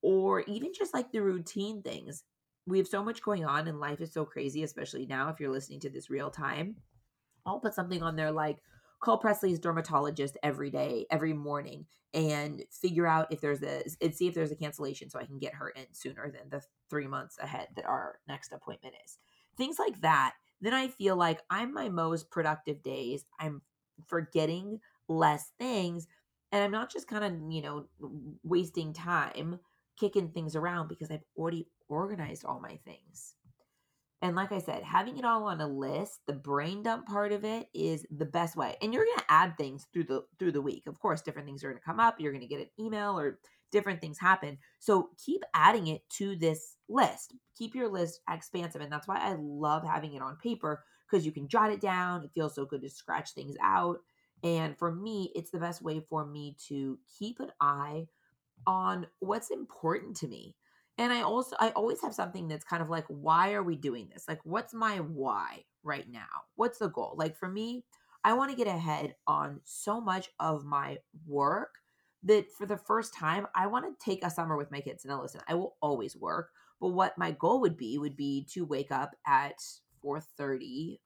Or 0.00 0.40
even 0.42 0.72
just 0.74 0.94
like 0.94 1.12
the 1.12 1.20
routine 1.20 1.82
things. 1.82 2.24
We 2.66 2.78
have 2.78 2.88
so 2.88 3.04
much 3.04 3.22
going 3.22 3.44
on 3.44 3.68
and 3.68 3.80
life 3.80 4.00
is 4.00 4.12
so 4.12 4.24
crazy, 4.24 4.62
especially 4.62 5.04
now 5.04 5.28
if 5.28 5.38
you're 5.38 5.52
listening 5.52 5.80
to 5.80 5.90
this 5.90 6.08
real 6.08 6.30
time. 6.30 6.76
I'll 7.44 7.60
put 7.60 7.74
something 7.74 8.02
on 8.02 8.16
there 8.16 8.32
like 8.32 8.58
call 9.04 9.18
Presley's 9.18 9.58
dermatologist 9.58 10.36
every 10.42 10.70
day, 10.70 11.06
every 11.10 11.32
morning, 11.32 11.86
and 12.12 12.62
figure 12.70 13.06
out 13.06 13.32
if 13.32 13.40
there's 13.40 13.62
a 13.62 13.82
and 14.00 14.14
see 14.14 14.26
if 14.26 14.34
there's 14.34 14.52
a 14.52 14.56
cancellation 14.56 15.10
so 15.10 15.18
I 15.18 15.26
can 15.26 15.38
get 15.38 15.54
her 15.54 15.68
in 15.70 15.86
sooner 15.92 16.30
than 16.30 16.48
the 16.50 16.62
three 16.88 17.06
months 17.06 17.36
ahead 17.40 17.68
that 17.76 17.86
our 17.86 18.18
next 18.28 18.52
appointment 18.52 18.94
is. 19.04 19.18
Things 19.56 19.78
like 19.78 20.00
that. 20.00 20.34
Then 20.60 20.74
I 20.74 20.88
feel 20.88 21.16
like 21.16 21.42
I'm 21.50 21.74
my 21.74 21.88
most 21.88 22.30
productive 22.30 22.82
days. 22.82 23.24
I'm 23.38 23.62
forgetting 24.06 24.80
less 25.08 25.52
things. 25.58 26.06
And 26.50 26.62
I'm 26.62 26.70
not 26.70 26.90
just 26.90 27.08
kind 27.08 27.24
of, 27.24 27.52
you 27.52 27.62
know, 27.62 27.86
wasting 28.42 28.92
time 28.92 29.58
kicking 29.98 30.28
things 30.28 30.56
around 30.56 30.88
because 30.88 31.10
I've 31.10 31.24
already 31.36 31.68
organized 31.88 32.44
all 32.44 32.60
my 32.60 32.78
things. 32.84 33.34
And 34.24 34.34
like 34.34 34.52
I 34.52 34.58
said, 34.58 34.82
having 34.82 35.18
it 35.18 35.24
all 35.26 35.44
on 35.44 35.60
a 35.60 35.68
list, 35.68 36.20
the 36.26 36.32
brain 36.32 36.82
dump 36.82 37.06
part 37.06 37.30
of 37.30 37.44
it 37.44 37.68
is 37.74 38.06
the 38.10 38.24
best 38.24 38.56
way. 38.56 38.74
And 38.80 38.94
you're 38.94 39.04
going 39.04 39.18
to 39.18 39.24
add 39.28 39.58
things 39.58 39.86
through 39.92 40.04
the 40.04 40.24
through 40.38 40.52
the 40.52 40.62
week. 40.62 40.84
Of 40.86 40.98
course, 40.98 41.20
different 41.20 41.46
things 41.46 41.62
are 41.62 41.68
going 41.68 41.78
to 41.78 41.84
come 41.84 42.00
up. 42.00 42.18
You're 42.18 42.32
going 42.32 42.40
to 42.40 42.48
get 42.48 42.62
an 42.62 42.70
email 42.80 43.18
or 43.18 43.38
different 43.70 44.00
things 44.00 44.18
happen. 44.18 44.56
So 44.78 45.10
keep 45.22 45.42
adding 45.52 45.88
it 45.88 46.08
to 46.16 46.36
this 46.36 46.76
list. 46.88 47.34
Keep 47.58 47.74
your 47.74 47.90
list 47.90 48.20
expansive 48.30 48.80
and 48.80 48.90
that's 48.90 49.06
why 49.06 49.18
I 49.18 49.36
love 49.38 49.84
having 49.84 50.14
it 50.14 50.22
on 50.22 50.36
paper 50.36 50.82
because 51.06 51.26
you 51.26 51.32
can 51.32 51.46
jot 51.46 51.70
it 51.70 51.82
down. 51.82 52.24
It 52.24 52.30
feels 52.34 52.54
so 52.54 52.64
good 52.64 52.80
to 52.80 52.88
scratch 52.88 53.32
things 53.32 53.56
out. 53.62 53.98
And 54.42 54.78
for 54.78 54.90
me, 54.90 55.32
it's 55.34 55.50
the 55.50 55.58
best 55.58 55.82
way 55.82 56.00
for 56.08 56.24
me 56.24 56.56
to 56.68 56.98
keep 57.18 57.40
an 57.40 57.50
eye 57.60 58.06
on 58.66 59.06
what's 59.18 59.50
important 59.50 60.16
to 60.16 60.28
me 60.28 60.54
and 60.98 61.12
i 61.12 61.22
also 61.22 61.56
i 61.60 61.70
always 61.70 62.00
have 62.00 62.14
something 62.14 62.48
that's 62.48 62.64
kind 62.64 62.82
of 62.82 62.88
like 62.88 63.04
why 63.08 63.52
are 63.52 63.62
we 63.62 63.76
doing 63.76 64.08
this? 64.12 64.24
Like 64.28 64.40
what's 64.44 64.74
my 64.74 64.98
why 64.98 65.64
right 65.82 66.08
now? 66.08 66.26
What's 66.56 66.78
the 66.78 66.88
goal? 66.88 67.14
Like 67.16 67.36
for 67.36 67.48
me 67.48 67.84
i 68.22 68.32
want 68.32 68.50
to 68.50 68.56
get 68.56 68.66
ahead 68.66 69.14
on 69.26 69.60
so 69.64 70.00
much 70.00 70.30
of 70.40 70.64
my 70.64 70.98
work 71.26 71.74
that 72.22 72.50
for 72.52 72.66
the 72.66 72.76
first 72.76 73.14
time 73.14 73.46
i 73.54 73.66
want 73.66 73.84
to 73.86 74.04
take 74.04 74.24
a 74.24 74.30
summer 74.30 74.56
with 74.56 74.70
my 74.70 74.80
kids. 74.80 75.04
Now 75.04 75.22
listen 75.22 75.40
i 75.48 75.54
will 75.54 75.76
always 75.80 76.16
work 76.16 76.50
but 76.80 76.88
what 76.88 77.18
my 77.18 77.32
goal 77.32 77.60
would 77.60 77.76
be 77.76 77.98
would 77.98 78.16
be 78.16 78.46
to 78.52 78.64
wake 78.64 78.90
up 78.90 79.14
at 79.26 79.58
4.30 80.04 80.98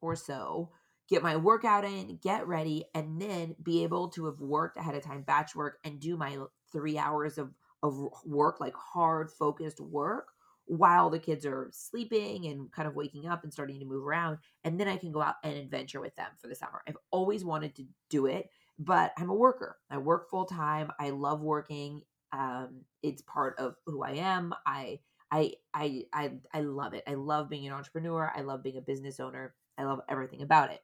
or 0.00 0.14
so 0.16 0.70
get 1.08 1.22
my 1.22 1.36
workout 1.36 1.84
in 1.84 2.18
get 2.22 2.46
ready 2.46 2.84
and 2.94 3.20
then 3.20 3.54
be 3.62 3.82
able 3.82 4.08
to 4.10 4.26
have 4.26 4.40
worked 4.40 4.76
ahead 4.76 4.94
of 4.94 5.02
time 5.02 5.22
batch 5.22 5.54
work 5.54 5.78
and 5.84 6.00
do 6.00 6.16
my 6.16 6.36
three 6.72 6.98
hours 6.98 7.38
of 7.38 7.50
of 7.82 8.08
work, 8.24 8.60
like 8.60 8.74
hard 8.74 9.30
focused 9.30 9.80
work, 9.80 10.28
while 10.66 11.10
the 11.10 11.18
kids 11.18 11.46
are 11.46 11.68
sleeping 11.72 12.46
and 12.46 12.70
kind 12.72 12.88
of 12.88 12.96
waking 12.96 13.26
up 13.26 13.44
and 13.44 13.52
starting 13.52 13.78
to 13.78 13.86
move 13.86 14.04
around. 14.04 14.38
And 14.64 14.78
then 14.78 14.88
I 14.88 14.96
can 14.96 15.12
go 15.12 15.22
out 15.22 15.36
and 15.44 15.56
adventure 15.56 16.00
with 16.00 16.14
them 16.16 16.30
for 16.40 16.48
the 16.48 16.54
summer. 16.54 16.82
I've 16.88 16.98
always 17.10 17.44
wanted 17.44 17.74
to 17.76 17.84
do 18.10 18.26
it, 18.26 18.50
but 18.78 19.12
I'm 19.16 19.30
a 19.30 19.34
worker. 19.34 19.78
I 19.90 19.98
work 19.98 20.28
full 20.28 20.44
time. 20.44 20.90
I 20.98 21.10
love 21.10 21.40
working. 21.40 22.02
Um, 22.32 22.82
it's 23.02 23.22
part 23.22 23.58
of 23.58 23.76
who 23.86 24.02
I 24.02 24.12
am. 24.12 24.52
I 24.66 25.00
I 25.30 25.54
I 25.72 26.04
I 26.12 26.32
I 26.52 26.60
love 26.60 26.94
it. 26.94 27.04
I 27.06 27.14
love 27.14 27.48
being 27.48 27.66
an 27.66 27.72
entrepreneur. 27.72 28.32
I 28.34 28.42
love 28.42 28.62
being 28.62 28.78
a 28.78 28.82
business 28.82 29.20
owner. 29.20 29.54
I 29.78 29.84
love 29.84 30.00
everything 30.08 30.42
about 30.42 30.70
it. 30.70 30.80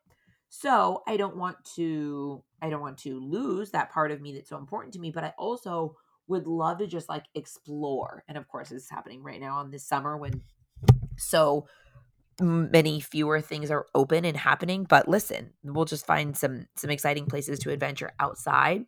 So 0.49 1.03
I 1.07 1.17
don't 1.17 1.37
want 1.37 1.57
to 1.77 2.45
I 2.61 2.71
don't 2.71 2.81
want 2.81 2.99
to 2.99 3.19
lose 3.19 3.71
that 3.71 3.91
part 3.91 4.11
of 4.11 4.21
me 4.21 4.35
that's 4.35 4.51
so 4.51 4.59
important 4.59 4.95
to 4.95 5.01
me, 5.01 5.11
but 5.11 5.25
I 5.25 5.33
also 5.39 5.97
would 6.29 6.47
love 6.47 6.79
to 6.79 6.87
just 6.87 7.09
like 7.09 7.25
explore. 7.35 8.25
And 8.29 8.39
of 8.39 8.49
course, 8.49 8.71
it's 8.71 8.91
happening 8.91 9.23
right 9.23 9.41
now 9.41 9.61
in 9.61 9.71
this 9.71 9.87
summer 9.87 10.17
when 10.17 10.43
so 11.17 11.67
many 12.41 13.01
fewer 13.01 13.41
things 13.41 13.71
are 13.71 13.87
open 13.95 14.25
and 14.25 14.37
happening. 14.37 14.85
But 14.85 15.09
listen, 15.09 15.53
we'll 15.63 15.85
just 15.85 16.07
find 16.07 16.37
some 16.37 16.67
some 16.77 16.91
exciting 16.91 17.27
places 17.27 17.59
to 17.61 17.71
adventure 17.71 18.13
outside. 18.19 18.87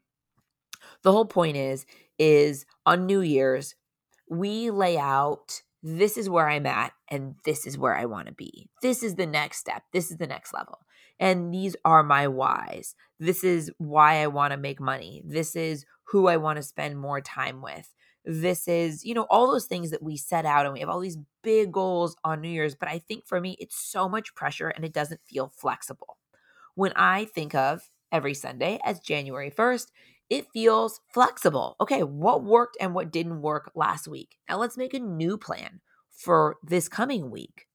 The 1.03 1.13
whole 1.13 1.27
point 1.27 1.57
is 1.57 1.87
is 2.19 2.67
on 2.87 3.07
New 3.07 3.21
Year's 3.21 3.75
we 4.29 4.71
lay 4.71 4.97
out 4.97 5.63
this 5.83 6.17
is 6.17 6.31
where 6.31 6.49
I'm 6.49 6.65
at 6.65 6.93
and 7.11 7.35
this 7.45 7.67
is 7.67 7.77
where 7.77 7.95
I 7.95 8.07
want 8.07 8.27
to 8.29 8.33
be. 8.33 8.71
This 8.81 9.03
is 9.03 9.17
the 9.17 9.27
next 9.27 9.59
step. 9.59 9.83
This 9.93 10.11
is 10.11 10.17
the 10.17 10.27
next 10.27 10.55
level. 10.55 10.79
And 11.21 11.53
these 11.53 11.77
are 11.85 12.03
my 12.03 12.27
whys. 12.27 12.95
This 13.21 13.45
is 13.45 13.71
why 13.79 14.23
I 14.23 14.29
want 14.29 14.53
to 14.53 14.57
make 14.57 14.81
money. 14.81 15.23
This 15.27 15.55
is 15.55 15.85
who 16.09 16.29
I 16.29 16.37
want 16.37 16.57
to 16.57 16.63
spend 16.63 16.99
more 16.99 17.21
time 17.21 17.63
with. 17.63 17.93
This 18.25 18.69
is, 18.69 19.05
you 19.05 19.15
know, 19.15 19.27
all 19.29 19.51
those 19.51 19.67
things 19.67 19.91
that 19.91 20.03
we 20.03 20.17
set 20.17 20.47
out 20.47 20.65
and 20.65 20.73
we 20.73 20.81
have 20.81 20.89
all 20.89 21.01
these 21.01 21.19
big 21.43 21.73
goals 21.73 22.17
on 22.25 22.41
New 22.41 22.49
Year's. 22.49 22.75
But 22.75 22.89
I 22.89 22.99
think 22.99 23.27
for 23.27 23.41
me, 23.41 23.57
it's 23.61 23.77
so 23.77 24.09
much 24.09 24.35
pressure 24.35 24.69
and 24.69 24.85
it 24.85 24.95
doesn't 24.95 25.21
feel 25.29 25.53
flexible. 25.55 26.17
When 26.75 26.93
I 26.97 27.27
think 27.27 27.55
of 27.55 27.91
every 28.11 28.35
Sunday 28.35 28.79
as 28.85 29.01
January 29.01 29.51
1st, 29.51 29.89
it 30.31 30.51
feels 30.53 31.01
flexible. 31.13 31.77
Okay, 31.81 32.03
what 32.03 32.43
worked 32.43 32.77
and 32.81 32.95
what 32.95 33.13
didn't 33.13 33.43
work 33.43 33.71
last 33.75 34.09
week? 34.09 34.37
Now 34.49 34.59
let's 34.59 34.79
make 34.79 34.95
a 34.95 34.99
new 34.99 35.37
plan 35.37 35.81
for 36.11 36.57
this 36.63 36.89
coming 36.89 37.31
week. 37.31 37.67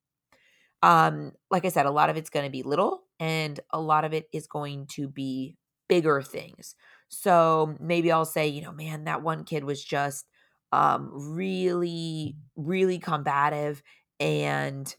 Um, 0.82 1.34
like 1.52 1.66
I 1.66 1.70
said, 1.70 1.86
a 1.86 1.92
lot 1.92 2.10
of 2.10 2.18
it's 2.18 2.30
going 2.30 2.46
to 2.46 2.52
be 2.52 2.64
little 2.64 3.04
and 3.20 3.60
a 3.72 3.80
lot 3.80 4.06
of 4.06 4.14
it 4.14 4.28
is 4.34 4.48
going 4.48 4.88
to 4.92 5.08
be 5.08 5.58
bigger 5.88 6.22
things. 6.22 6.76
So 7.10 7.76
maybe 7.80 8.12
I'll 8.12 8.26
say, 8.26 8.48
you 8.48 8.62
know, 8.62 8.72
man, 8.72 9.06
that 9.06 9.22
one 9.22 9.44
kid 9.44 9.64
was 9.64 9.84
just 9.84 10.26
um 10.72 11.10
really 11.12 12.36
really 12.56 13.00
combative 13.00 13.82
and 14.20 14.96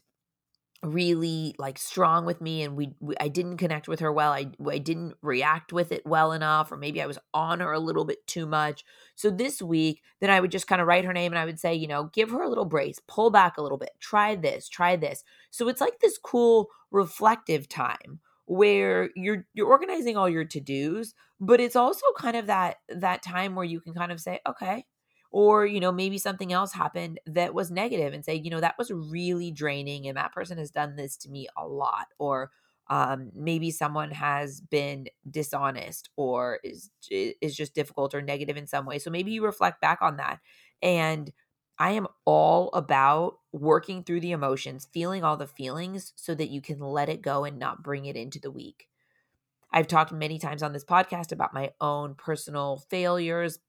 really 0.83 1.53
like 1.59 1.77
strong 1.77 2.25
with 2.25 2.41
me 2.41 2.63
and 2.63 2.75
we, 2.75 2.95
we, 2.99 3.13
I 3.19 3.27
didn't 3.27 3.57
connect 3.57 3.87
with 3.87 3.99
her 3.99 4.11
well. 4.11 4.31
I 4.33 4.47
I 4.67 4.79
didn't 4.79 5.13
react 5.21 5.71
with 5.71 5.91
it 5.91 6.03
well 6.07 6.31
enough 6.31 6.71
or 6.71 6.77
maybe 6.77 6.99
I 7.01 7.05
was 7.05 7.19
on 7.35 7.59
her 7.59 7.71
a 7.71 7.79
little 7.79 8.03
bit 8.03 8.25
too 8.25 8.47
much. 8.47 8.83
So 9.15 9.29
this 9.29 9.61
week 9.61 10.01
then 10.21 10.31
I 10.31 10.39
would 10.39 10.49
just 10.51 10.65
kind 10.67 10.81
of 10.81 10.87
write 10.87 11.05
her 11.05 11.13
name 11.13 11.31
and 11.33 11.39
I 11.39 11.45
would 11.45 11.59
say, 11.59 11.75
you 11.75 11.87
know, 11.87 12.05
give 12.13 12.31
her 12.31 12.41
a 12.41 12.49
little 12.49 12.65
brace, 12.65 12.99
pull 13.07 13.29
back 13.29 13.57
a 13.57 13.61
little 13.61 13.77
bit. 13.77 13.91
Try 13.99 14.35
this, 14.35 14.67
try 14.67 14.95
this. 14.95 15.23
So 15.51 15.67
it's 15.67 15.81
like 15.81 15.99
this 15.99 16.17
cool 16.17 16.69
reflective 16.89 17.69
time 17.69 18.19
where 18.51 19.09
you're 19.15 19.47
you're 19.53 19.67
organizing 19.67 20.17
all 20.17 20.27
your 20.29 20.43
to-dos, 20.43 21.13
but 21.39 21.61
it's 21.61 21.75
also 21.75 22.05
kind 22.17 22.35
of 22.35 22.47
that 22.47 22.77
that 22.89 23.23
time 23.23 23.55
where 23.55 23.65
you 23.65 23.79
can 23.79 23.93
kind 23.93 24.11
of 24.11 24.19
say, 24.19 24.39
okay, 24.45 24.85
or 25.31 25.65
you 25.65 25.79
know 25.79 25.91
maybe 25.91 26.17
something 26.17 26.51
else 26.51 26.73
happened 26.73 27.19
that 27.25 27.53
was 27.53 27.71
negative 27.71 28.13
and 28.13 28.25
say 28.25 28.35
you 28.35 28.49
know 28.49 28.59
that 28.59 28.77
was 28.77 28.91
really 28.91 29.51
draining 29.51 30.07
and 30.07 30.17
that 30.17 30.33
person 30.33 30.57
has 30.57 30.69
done 30.71 30.95
this 30.97 31.15
to 31.17 31.29
me 31.29 31.47
a 31.57 31.65
lot 31.65 32.07
or 32.19 32.51
um, 32.89 33.31
maybe 33.33 33.71
someone 33.71 34.11
has 34.11 34.59
been 34.59 35.07
dishonest 35.29 36.09
or 36.17 36.59
is 36.63 36.91
is 37.09 37.55
just 37.55 37.73
difficult 37.73 38.13
or 38.13 38.21
negative 38.21 38.57
in 38.57 38.67
some 38.67 38.85
way. 38.85 38.99
So 38.99 39.09
maybe 39.09 39.31
you 39.31 39.45
reflect 39.45 39.79
back 39.79 39.99
on 40.01 40.17
that 40.17 40.39
and 40.81 41.31
i 41.79 41.91
am 41.91 42.07
all 42.25 42.69
about 42.73 43.39
working 43.51 44.03
through 44.03 44.19
the 44.19 44.31
emotions 44.31 44.87
feeling 44.93 45.23
all 45.23 45.37
the 45.37 45.47
feelings 45.47 46.13
so 46.15 46.33
that 46.33 46.49
you 46.49 46.61
can 46.61 46.79
let 46.79 47.09
it 47.09 47.21
go 47.21 47.43
and 47.43 47.57
not 47.57 47.83
bring 47.83 48.05
it 48.05 48.15
into 48.15 48.39
the 48.39 48.51
week 48.51 48.87
I've 49.71 49.87
talked 49.87 50.11
many 50.11 50.37
times 50.37 50.63
on 50.63 50.73
this 50.73 50.83
podcast 50.83 51.31
about 51.31 51.53
my 51.53 51.71
own 51.79 52.15
personal 52.15 52.83
failures, 52.89 53.59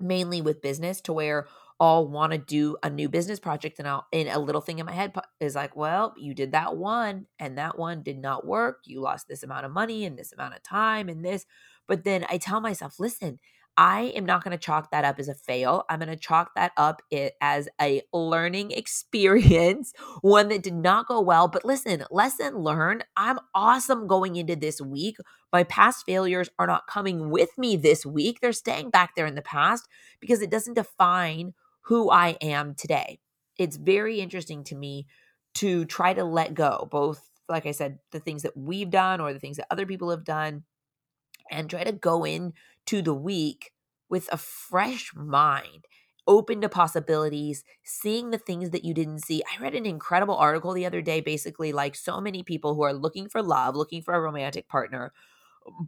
mainly 0.00 0.40
with 0.40 0.62
business 0.62 1.00
to 1.02 1.12
where 1.12 1.46
I'll 1.80 2.08
want 2.08 2.32
to 2.32 2.38
do 2.38 2.76
a 2.82 2.90
new 2.90 3.08
business 3.08 3.38
project 3.38 3.78
and 3.78 3.86
I'll 3.86 4.06
and 4.12 4.28
a 4.28 4.40
little 4.40 4.60
thing 4.60 4.80
in 4.80 4.86
my 4.86 4.92
head 4.92 5.14
is 5.38 5.54
like, 5.54 5.76
well, 5.76 6.12
you 6.16 6.34
did 6.34 6.52
that 6.52 6.76
one 6.76 7.26
and 7.38 7.56
that 7.56 7.78
one 7.78 8.02
did 8.02 8.18
not 8.18 8.44
work. 8.44 8.80
You 8.84 9.00
lost 9.00 9.28
this 9.28 9.44
amount 9.44 9.64
of 9.64 9.70
money 9.70 10.04
and 10.04 10.18
this 10.18 10.32
amount 10.32 10.54
of 10.54 10.62
time 10.64 11.08
and 11.08 11.24
this. 11.24 11.46
But 11.86 12.02
then 12.02 12.26
I 12.28 12.38
tell 12.38 12.60
myself, 12.60 12.98
listen, 12.98 13.38
I 13.78 14.12
am 14.16 14.26
not 14.26 14.44
going 14.44 14.52
to 14.58 14.64
chalk 14.64 14.92
that 14.92 15.04
up 15.06 15.20
as 15.20 15.28
a 15.28 15.34
fail. 15.34 15.84
I'm 15.90 16.00
going 16.00 16.10
to 16.10 16.16
chalk 16.16 16.52
that 16.56 16.72
up 16.78 17.02
as 17.42 17.68
a 17.82 18.02
learning 18.12 18.72
experience, 18.76 19.94
one 20.22 20.48
that 20.50 20.64
did 20.64 20.74
not 20.76 21.08
go 21.08 21.22
well. 21.22 21.48
But 21.48 21.66
listen, 21.66 22.04
lesson 22.12 22.58
learned. 22.58 23.04
I'm 23.16 23.40
awesome 23.54 24.08
going 24.08 24.36
into 24.36 24.56
this 24.56 24.80
week. 24.82 25.18
My 25.52 25.64
past 25.64 26.06
failures 26.06 26.50
are 26.60 26.68
not 26.68 26.88
coming 26.88 27.30
with 27.30 27.50
me 27.58 27.76
this 27.76 28.06
week. 28.06 28.40
They're 28.42 28.52
staying 28.54 28.90
back 28.90 29.16
there 29.16 29.26
in 29.26 29.36
the 29.36 29.42
past 29.42 29.88
because 30.20 30.42
it 30.42 30.50
doesn't 30.52 30.74
define 30.76 31.54
who 31.82 32.10
I 32.10 32.38
am 32.42 32.76
today. 32.76 33.20
It's 33.58 33.78
very 33.78 34.20
interesting 34.20 34.64
to 34.66 34.76
me 34.76 35.08
to 35.56 35.86
try 35.86 36.14
to 36.14 36.24
let 36.24 36.54
go, 36.54 36.88
both, 36.92 37.22
like 37.48 37.66
I 37.66 37.72
said, 37.72 38.00
the 38.12 38.20
things 38.20 38.42
that 38.44 38.58
we've 38.58 38.90
done 38.90 39.20
or 39.22 39.34
the 39.34 39.40
things 39.40 39.58
that 39.58 39.68
other 39.72 39.86
people 39.86 40.10
have 40.12 40.24
done 40.24 40.64
and 41.50 41.70
try 41.70 41.84
to 41.84 41.92
go 41.92 42.26
in 42.26 42.52
to 42.88 43.02
the 43.02 43.14
week 43.14 43.72
with 44.08 44.28
a 44.32 44.38
fresh 44.38 45.12
mind 45.14 45.84
open 46.26 46.62
to 46.62 46.68
possibilities, 46.70 47.64
seeing 47.82 48.30
the 48.30 48.38
things 48.38 48.70
that 48.70 48.84
you 48.84 48.94
didn't 48.94 49.20
see. 49.20 49.42
I 49.44 49.62
read 49.62 49.74
an 49.74 49.84
incredible 49.86 50.36
article 50.36 50.72
the 50.72 50.86
other 50.86 51.02
day, 51.02 51.20
basically, 51.20 51.72
like 51.72 51.94
so 51.94 52.18
many 52.20 52.42
people 52.42 52.74
who 52.74 52.82
are 52.82 52.94
looking 52.94 53.28
for 53.28 53.42
love, 53.42 53.76
looking 53.76 54.00
for 54.02 54.14
a 54.14 54.20
romantic 54.20 54.68
partner, 54.68 55.12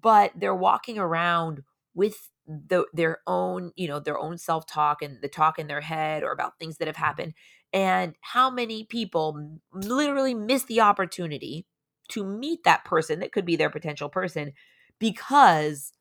but 0.02 0.33
they're 0.37 0.54
walking 0.54 0.99
around 0.99 1.62
with 1.95 2.30
the, 2.47 2.85
their 2.92 3.21
own, 3.26 3.73
you 3.76 3.88
know, 3.88 3.99
their 3.99 4.19
own 4.19 4.37
self 4.37 4.66
talk 4.66 5.00
and 5.00 5.23
the 5.23 5.28
talk 5.28 5.59
in 5.59 5.69
their 5.69 5.80
head 5.80 6.23
or 6.23 6.33
about 6.33 6.59
things 6.59 6.78
that 6.78 6.88
have 6.88 6.97
happened. 6.97 7.33
And 7.73 8.14
how 8.21 8.50
many 8.50 8.85
people 8.85 9.59
literally 9.73 10.35
miss 10.35 10.64
the 10.64 10.80
opportunity 10.80 11.66
to 12.09 12.25
meet 12.25 12.64
that 12.64 12.85
person 12.85 13.21
that 13.21 13.33
could 13.33 13.47
be 13.47 13.57
their 13.57 13.71
potential 13.71 14.09
person 14.11 14.52
because 14.99 15.92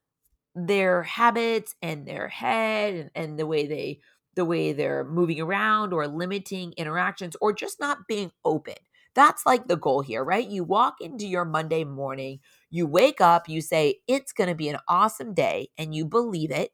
their 0.56 1.03
habits 1.03 1.75
and 1.82 2.08
their 2.08 2.27
head 2.27 2.94
and, 2.96 3.12
and 3.15 3.39
the 3.39 3.46
way 3.48 3.68
they 3.68 4.00
the 4.36 4.46
way 4.46 4.72
they're 4.74 5.03
moving 5.03 5.41
around 5.41 5.91
or 5.91 6.08
limiting 6.08 6.74
interactions 6.77 7.36
or 7.41 7.51
just 7.51 7.79
not 7.79 8.08
being 8.08 8.32
open. 8.46 8.75
That's 9.15 9.46
like 9.46 9.68
the 9.68 9.75
goal 9.75 10.01
here, 10.01 10.24
right? 10.24 10.48
You 10.48 10.63
walk 10.63 10.96
into 11.01 11.27
your 11.27 11.44
Monday 11.46 11.84
morning, 11.84 12.39
you 12.70 12.86
wake 12.86 13.20
up, 13.20 13.50
you 13.50 13.60
say, 13.62 13.96
It's 14.08 14.32
going 14.32 14.50
to 14.50 14.56
be 14.56 14.70
an 14.70 14.77
awesome 14.88 15.34
day, 15.34 15.70
and 15.77 15.94
you 15.94 16.06
believe 16.06 16.51
it, 16.51 16.72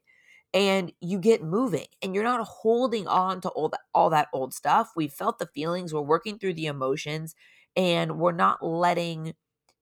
and 0.54 0.92
you 1.00 1.18
get 1.18 1.42
moving, 1.42 1.86
and 2.02 2.14
you're 2.14 2.24
not 2.24 2.46
holding 2.46 3.06
on 3.06 3.40
to 3.42 3.48
all 3.50 3.68
that, 3.70 3.80
all 3.94 4.10
that 4.10 4.28
old 4.32 4.54
stuff. 4.54 4.92
We 4.96 5.08
felt 5.08 5.38
the 5.38 5.48
feelings, 5.54 5.92
we're 5.92 6.00
working 6.02 6.38
through 6.38 6.54
the 6.54 6.66
emotions, 6.66 7.34
and 7.74 8.18
we're 8.18 8.32
not 8.32 8.64
letting 8.64 9.34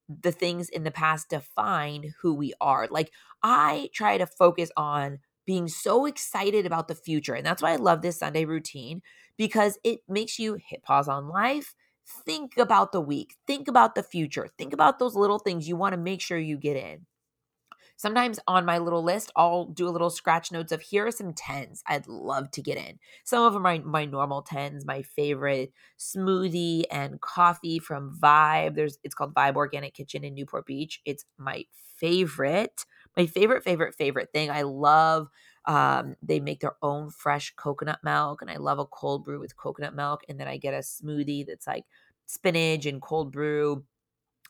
the 0.09 0.33
things 0.33 0.69
in 0.69 0.85
the 0.85 0.91
past 0.91 1.31
define 1.31 2.15
who 2.21 2.35
we 2.35 2.53
are. 2.61 2.89
Like 2.91 3.11
I 3.43 3.91
try 3.95 4.19
to 4.19 4.27
focus 4.27 4.71
on 4.77 5.19
being 5.47 5.69
so 5.69 6.07
excited 6.07 6.67
about 6.67 6.89
the 6.89 6.95
future. 6.95 7.35
And 7.35 7.45
that's 7.45 7.63
why 7.63 7.73
I 7.73 7.77
love 7.77 8.03
this 8.03 8.19
Sunday 8.19 8.45
routine 8.45 9.03
because 9.37 9.79
it 9.85 10.01
makes 10.09 10.39
you 10.39 10.55
hit 10.55 10.83
pause 10.83 11.09
on 11.09 11.29
life, 11.29 11.75
think 12.25 12.57
about 12.57 12.93
the 12.93 13.01
week, 13.01 13.37
think 13.47 13.69
about 13.69 13.95
the 13.95 14.03
future, 14.03 14.49
think 14.59 14.73
about 14.73 14.99
those 14.99 15.15
little 15.15 15.39
things 15.39 15.69
you 15.69 15.77
want 15.77 15.93
to 15.93 15.99
make 16.01 16.21
sure 16.21 16.39
you 16.39 16.57
get 16.57 16.77
in. 16.77 17.07
Sometimes 17.97 18.41
on 18.49 18.65
my 18.65 18.79
little 18.79 19.03
list, 19.03 19.31
I'll 19.37 19.67
do 19.67 19.89
a 19.89 19.91
little 19.91 20.11
scratch 20.11 20.51
notes 20.51 20.73
of 20.73 20.83
here 20.83 21.07
are 21.07 21.11
some 21.11 21.33
10s 21.33 21.83
I'd 21.87 22.07
love 22.09 22.51
to 22.53 22.63
get 22.63 22.77
in. 22.77 22.99
Some 23.25 23.43
of 23.45 23.53
them 23.53 23.67
are 23.67 23.79
my, 23.79 24.05
normal 24.05 24.43
10s, 24.43 24.85
my 24.85 25.03
favorite 25.03 25.73
smoothie 25.99 26.85
and 26.91 27.21
coffee 27.21 27.79
from 27.79 28.19
Vibe. 28.21 28.75
There's 28.75 28.99
it's 29.05 29.15
called 29.15 29.35
Vibe 29.35 29.57
Organic 29.57 29.95
Kitchen 29.95 30.25
in 30.25 30.35
Newport 30.35 30.67
Beach. 30.67 31.01
It's 31.05 31.25
my 31.39 31.65
favorite, 31.73 32.85
my 33.17 33.27
favorite, 33.27 33.63
favorite, 33.63 33.95
favorite 33.95 34.31
thing. 34.33 34.51
I 34.51 34.63
love 34.63 35.29
um, 35.67 36.15
they 36.23 36.41
make 36.41 36.61
their 36.61 36.77
own 36.83 37.11
fresh 37.11 37.55
coconut 37.57 38.01
milk, 38.05 38.43
and 38.43 38.51
I 38.51 38.57
love 38.57 38.79
a 38.79 38.87
cold 38.87 39.25
brew 39.25 39.41
with 39.41 39.57
coconut 39.57 39.95
milk. 39.95 40.23
And 40.29 40.39
then 40.39 40.49
I 40.49 40.59
get 40.59 40.75
a 40.75 40.79
smoothie 40.79 41.47
that's 41.47 41.67
like 41.67 41.85
spinach 42.27 42.87
and 42.87 43.01
cold 43.01 43.33
brew 43.33 43.85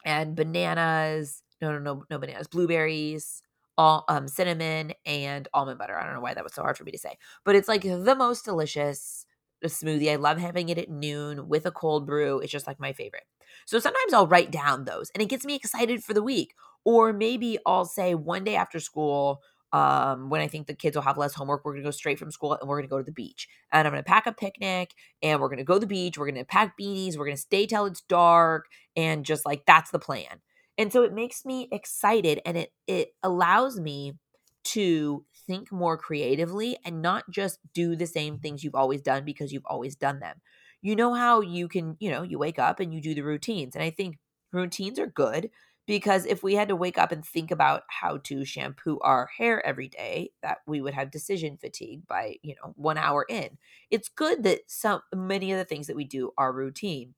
and 0.05 0.37
bananas 0.37 1.44
no, 1.61 1.73
no, 1.73 1.79
no, 1.79 2.05
no 2.11 2.19
bananas, 2.19 2.47
blueberries, 2.49 3.43
all 3.77 4.05
um, 4.09 4.29
cinnamon, 4.29 4.93
and 5.07 5.49
almond 5.55 5.79
butter. 5.79 5.99
I 5.99 6.05
don't 6.05 6.15
know 6.15 6.21
why 6.21 6.35
that 6.35 6.45
was 6.45 6.55
so 6.55 6.63
hard 6.63 6.77
for 6.79 6.85
me 6.85 6.93
to 6.93 6.99
say, 6.99 7.17
but 7.45 7.57
it's 7.57 7.69
like 7.69 7.83
the 7.83 8.15
most 8.17 8.45
delicious 8.45 9.27
smoothie. 9.65 10.13
I 10.13 10.17
love 10.17 10.39
having 10.39 10.69
it 10.69 10.79
at 10.79 10.91
noon 10.91 11.49
with 11.49 11.67
a 11.67 11.71
cold 11.71 12.07
brew. 12.07 12.39
It's 12.41 12.53
just 12.53 12.67
like 12.67 12.79
my 12.79 12.93
favorite. 12.93 13.25
So 13.67 13.79
sometimes 13.79 14.13
I'll 14.13 14.27
write 14.27 14.51
down 14.51 14.85
those 14.85 15.11
and 15.15 15.23
it 15.23 15.29
gets 15.29 15.45
me 15.45 15.55
excited 15.55 16.05
for 16.05 16.13
the 16.15 16.23
week. 16.23 16.55
Or 16.85 17.13
maybe 17.15 17.59
I'll 17.65 17.87
say 17.87 18.15
one 18.15 18.45
day 18.45 18.57
after 18.57 18.79
school, 18.79 19.41
um, 19.73 20.29
when 20.29 20.41
I 20.43 20.49
think 20.49 20.67
the 20.67 20.75
kids 20.75 20.95
will 20.97 21.03
have 21.03 21.17
less 21.17 21.35
homework, 21.35 21.65
we're 21.65 21.77
to 21.77 21.83
go 21.83 21.91
straight 21.91 22.19
from 22.19 22.31
school 22.31 22.53
and 22.53 22.69
we're 22.69 22.83
to 22.83 22.89
go 22.89 22.99
to 22.99 23.05
the 23.05 23.11
beach. 23.11 23.49
And 23.73 23.89
I'm 23.89 23.95
to 23.95 24.03
pack 24.03 24.27
a 24.27 24.33
picnic 24.33 24.93
and 25.23 25.41
we're 25.41 25.55
to 25.57 25.65
go 25.65 25.75
to 25.75 25.81
the 25.81 25.87
beach. 25.87 26.19
We're 26.19 26.31
to 26.31 26.45
pack 26.45 26.77
beanies. 26.79 27.17
We're 27.17 27.31
to 27.31 27.37
stay 27.37 27.67
till 27.67 27.87
it's 27.87 28.03
dark. 28.03 28.67
And 28.97 29.25
just 29.25 29.47
like 29.47 29.65
that's 29.67 29.91
the 29.91 29.99
plan. 29.99 30.41
And 30.77 30.93
so 30.93 31.03
it 31.03 31.13
makes 31.13 31.45
me 31.45 31.69
excited 31.71 32.41
and 32.45 32.57
it 32.57 32.73
it 32.87 33.15
allows 33.23 33.79
me 33.81 34.19
to 34.65 35.27
think 35.47 35.71
more 35.71 35.97
creatively 35.99 36.79
and 36.85 37.03
not 37.03 37.29
just 37.31 37.61
do 37.75 37.95
the 37.95 38.07
same 38.07 38.39
things 38.39 38.65
you've 38.65 38.75
always 38.75 39.03
done 39.03 39.25
because 39.25 39.53
you've 39.53 39.67
always 39.67 39.95
done 39.95 40.21
them. 40.21 40.41
You 40.81 40.97
know 40.97 41.15
how 41.15 41.41
you 41.41 41.69
can, 41.69 41.97
you 42.01 42.11
know, 42.11 42.23
you 42.23 42.39
wake 42.39 42.59
up 42.59 42.81
and 42.81 42.93
you 42.93 43.01
do 43.01 43.15
the 43.15 43.23
routines. 43.23 43.75
And 43.75 43.83
I 43.85 43.91
think 43.91 44.19
routines 44.53 44.99
are 44.99 45.07
good 45.07 45.51
because 45.87 46.25
if 46.25 46.43
we 46.43 46.55
had 46.55 46.69
to 46.69 46.77
wake 46.77 46.97
up 46.97 47.13
and 47.13 47.25
think 47.25 47.51
about 47.51 47.83
how 47.89 48.17
to 48.19 48.45
shampoo 48.45 48.99
our 49.01 49.27
hair 49.27 49.65
every 49.67 49.89
day 49.89 50.31
that 50.43 50.59
we 50.67 50.81
would 50.81 50.95
have 50.95 51.11
decision 51.11 51.59
fatigue 51.59 52.07
by 52.07 52.37
you 52.43 52.55
know 52.55 52.73
one 52.77 52.97
hour 52.97 53.27
in 53.29 53.59
it's 53.91 54.09
good 54.09 54.45
that 54.45 54.61
some 54.71 55.03
many 55.15 55.53
of 55.53 55.59
the 55.59 55.65
things 55.65 55.87
that 55.89 55.97
we 55.97 56.05
do 56.05 56.33
are 56.39 56.53
routine 56.55 57.15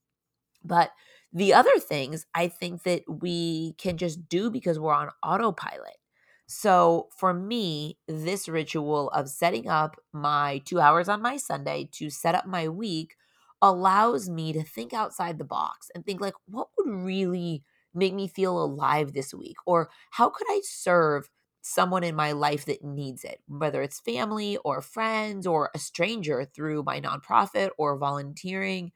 but 0.65 0.91
the 1.37 1.55
other 1.55 1.79
things 1.79 2.27
I 2.35 2.49
think 2.49 2.85
that 2.85 3.05
we 3.09 3.75
can 3.79 3.99
just 3.99 4.29
do 4.29 4.51
because 4.51 4.81
we're 4.81 4.95
on 4.95 5.11
autopilot. 5.23 5.99
So 6.49 7.09
for 7.17 7.35
me, 7.35 7.99
this 8.09 8.49
ritual 8.49 9.11
of 9.11 9.29
setting 9.29 9.69
up 9.69 9.97
my 10.13 10.63
two 10.65 10.81
hours 10.81 11.09
on 11.09 11.23
my 11.23 11.37
Sunday 11.37 11.89
to 11.93 12.11
set 12.11 12.35
up 12.35 12.47
my 12.47 12.69
week 12.69 13.17
allows 13.63 14.29
me 14.31 14.53
to 14.53 14.63
think 14.63 14.93
outside 14.95 15.39
the 15.39 15.45
box 15.45 15.91
and 15.95 16.05
think 16.07 16.21
like, 16.21 16.35
what 16.47 16.69
would 16.79 16.89
really 16.91 17.65
make 17.95 18.15
me 18.15 18.29
feel 18.29 18.63
alive 18.63 19.13
this 19.13 19.35
week? 19.35 19.57
Or 19.67 19.91
how 20.13 20.31
could 20.31 20.47
I 20.49 20.61
serve 20.65 21.29
someone 21.63 22.05
in 22.05 22.15
my 22.15 22.33
life 22.33 22.65
that 22.67 22.85
needs 22.85 23.25
it, 23.25 23.41
whether 23.49 23.83
it's 23.83 24.01
family 24.01 24.57
or 24.59 24.81
friends 24.81 25.47
or 25.47 25.71
a 25.75 25.79
stranger 25.79 26.45
through 26.45 26.85
my 26.85 27.01
nonprofit 27.01 27.71
or 27.79 27.99
volunteering 27.99 28.93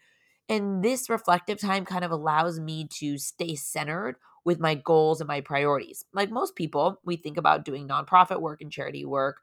and 0.50 0.84
this 0.84 1.08
reflective 1.08 1.58
time 1.60 1.86
kind 1.86 2.04
of 2.04 2.10
allows 2.10 2.60
me 2.60 2.88
to 2.98 3.18
stay 3.18 3.54
centered 3.54 4.16
with 4.44 4.60
my 4.60 4.74
goals 4.74 5.22
and 5.22 5.28
my 5.28 5.40
priorities. 5.40 6.04
Like 6.12 6.30
most 6.30 6.56
people, 6.56 7.00
we 7.04 7.16
think 7.16 7.38
about 7.38 7.64
doing 7.64 7.88
nonprofit 7.88 8.42
work 8.42 8.60
and 8.60 8.72
charity 8.72 9.06
work 9.06 9.38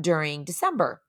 during 0.00 0.44
December. 0.44 1.02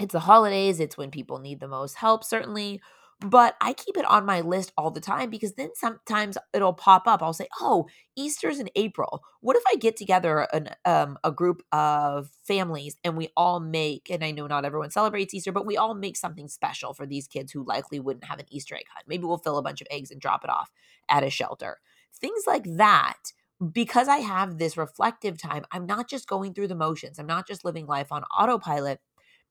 It's 0.00 0.12
the 0.12 0.20
holidays, 0.20 0.80
it's 0.80 0.98
when 0.98 1.10
people 1.10 1.38
need 1.38 1.60
the 1.60 1.68
most 1.68 1.96
help, 1.96 2.24
certainly 2.24 2.80
but 3.20 3.56
I 3.62 3.72
keep 3.72 3.96
it 3.96 4.04
on 4.04 4.26
my 4.26 4.42
list 4.42 4.72
all 4.76 4.90
the 4.90 5.00
time 5.00 5.30
because 5.30 5.54
then 5.54 5.70
sometimes 5.74 6.36
it'll 6.52 6.74
pop 6.74 7.06
up. 7.08 7.22
I'll 7.22 7.32
say, 7.32 7.48
"Oh, 7.60 7.86
Easter's 8.14 8.60
in 8.60 8.68
April. 8.76 9.22
What 9.40 9.56
if 9.56 9.62
I 9.72 9.76
get 9.76 9.96
together 9.96 10.40
an, 10.52 10.68
um, 10.84 11.18
a 11.24 11.32
group 11.32 11.62
of 11.72 12.28
families 12.46 12.96
and 13.04 13.16
we 13.16 13.28
all 13.36 13.58
make?" 13.58 14.10
And 14.10 14.22
I 14.22 14.32
know 14.32 14.46
not 14.46 14.66
everyone 14.66 14.90
celebrates 14.90 15.32
Easter, 15.34 15.50
but 15.52 15.66
we 15.66 15.76
all 15.78 15.94
make 15.94 16.16
something 16.16 16.48
special 16.48 16.92
for 16.92 17.06
these 17.06 17.26
kids 17.26 17.52
who 17.52 17.64
likely 17.64 18.00
wouldn't 18.00 18.24
have 18.26 18.38
an 18.38 18.46
Easter 18.50 18.74
egg 18.76 18.84
hunt. 18.94 19.06
Maybe 19.08 19.24
we'll 19.24 19.38
fill 19.38 19.58
a 19.58 19.62
bunch 19.62 19.80
of 19.80 19.86
eggs 19.90 20.10
and 20.10 20.20
drop 20.20 20.44
it 20.44 20.50
off 20.50 20.70
at 21.08 21.24
a 21.24 21.30
shelter. 21.30 21.78
Things 22.14 22.44
like 22.46 22.64
that. 22.76 23.32
Because 23.72 24.06
I 24.06 24.18
have 24.18 24.58
this 24.58 24.76
reflective 24.76 25.38
time, 25.40 25.64
I'm 25.72 25.86
not 25.86 26.10
just 26.10 26.28
going 26.28 26.52
through 26.52 26.68
the 26.68 26.74
motions. 26.74 27.18
I'm 27.18 27.26
not 27.26 27.46
just 27.46 27.64
living 27.64 27.86
life 27.86 28.12
on 28.12 28.22
autopilot 28.24 29.00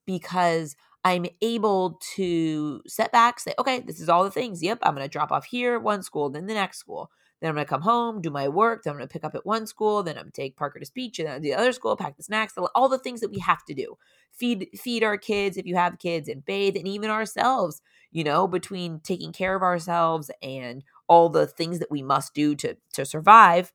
because 0.05 0.75
I'm 1.03 1.25
able 1.41 1.99
to 2.15 2.81
set 2.87 3.11
back, 3.11 3.39
say, 3.39 3.53
okay, 3.59 3.79
this 3.79 3.99
is 3.99 4.09
all 4.09 4.23
the 4.23 4.31
things. 4.31 4.63
Yep, 4.63 4.79
I'm 4.81 4.95
going 4.95 5.05
to 5.05 5.11
drop 5.11 5.31
off 5.31 5.45
here, 5.45 5.79
one 5.79 6.01
school, 6.01 6.29
then 6.29 6.47
the 6.47 6.53
next 6.53 6.79
school. 6.79 7.11
Then 7.41 7.49
I'm 7.49 7.55
going 7.55 7.65
to 7.65 7.69
come 7.69 7.81
home, 7.81 8.21
do 8.21 8.31
my 8.31 8.47
work. 8.47 8.83
Then 8.83 8.91
I'm 8.91 8.97
going 8.97 9.07
to 9.07 9.13
pick 9.13 9.23
up 9.23 9.35
at 9.35 9.45
one 9.45 9.67
school. 9.67 10.01
Then 10.03 10.15
I'm 10.17 10.23
going 10.23 10.31
to 10.31 10.41
take 10.41 10.55
Parker 10.55 10.79
to 10.79 10.85
speech, 10.85 11.19
and 11.19 11.27
then 11.27 11.41
the 11.41 11.53
other 11.53 11.73
school, 11.73 11.95
pack 11.95 12.17
the 12.17 12.23
snacks, 12.23 12.55
all 12.73 12.89
the 12.89 12.97
things 12.97 13.19
that 13.21 13.29
we 13.29 13.39
have 13.39 13.63
to 13.65 13.73
do. 13.73 13.97
Feed 14.31 14.69
feed 14.73 15.03
our 15.03 15.17
kids 15.17 15.57
if 15.57 15.65
you 15.65 15.75
have 15.75 15.99
kids, 15.99 16.27
and 16.27 16.45
bathe, 16.45 16.75
and 16.75 16.87
even 16.87 17.09
ourselves. 17.09 17.81
You 18.11 18.23
know, 18.23 18.47
between 18.47 19.01
taking 19.01 19.33
care 19.33 19.55
of 19.55 19.61
ourselves 19.61 20.31
and 20.41 20.83
all 21.07 21.29
the 21.29 21.45
things 21.45 21.79
that 21.79 21.91
we 21.91 22.01
must 22.01 22.33
do 22.33 22.55
to 22.55 22.77
to 22.93 23.05
survive. 23.05 23.73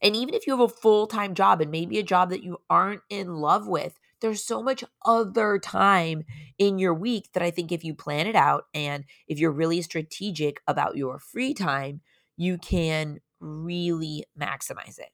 And 0.00 0.14
even 0.14 0.34
if 0.34 0.46
you 0.46 0.56
have 0.56 0.70
a 0.70 0.72
full 0.72 1.06
time 1.06 1.34
job 1.34 1.60
and 1.60 1.70
maybe 1.70 1.98
a 1.98 2.04
job 2.04 2.30
that 2.30 2.44
you 2.44 2.58
aren't 2.68 3.02
in 3.08 3.36
love 3.36 3.66
with, 3.66 3.98
there's 4.20 4.44
so 4.44 4.62
much 4.62 4.84
other 5.04 5.58
time 5.58 6.24
in 6.58 6.78
your 6.78 6.94
week 6.94 7.30
that 7.32 7.42
I 7.42 7.50
think 7.50 7.72
if 7.72 7.84
you 7.84 7.94
plan 7.94 8.26
it 8.26 8.36
out 8.36 8.64
and 8.74 9.04
if 9.26 9.38
you're 9.38 9.52
really 9.52 9.82
strategic 9.82 10.60
about 10.66 10.96
your 10.96 11.18
free 11.18 11.54
time, 11.54 12.00
you 12.36 12.58
can 12.58 13.20
really 13.40 14.24
maximize 14.38 14.98
it. 14.98 15.10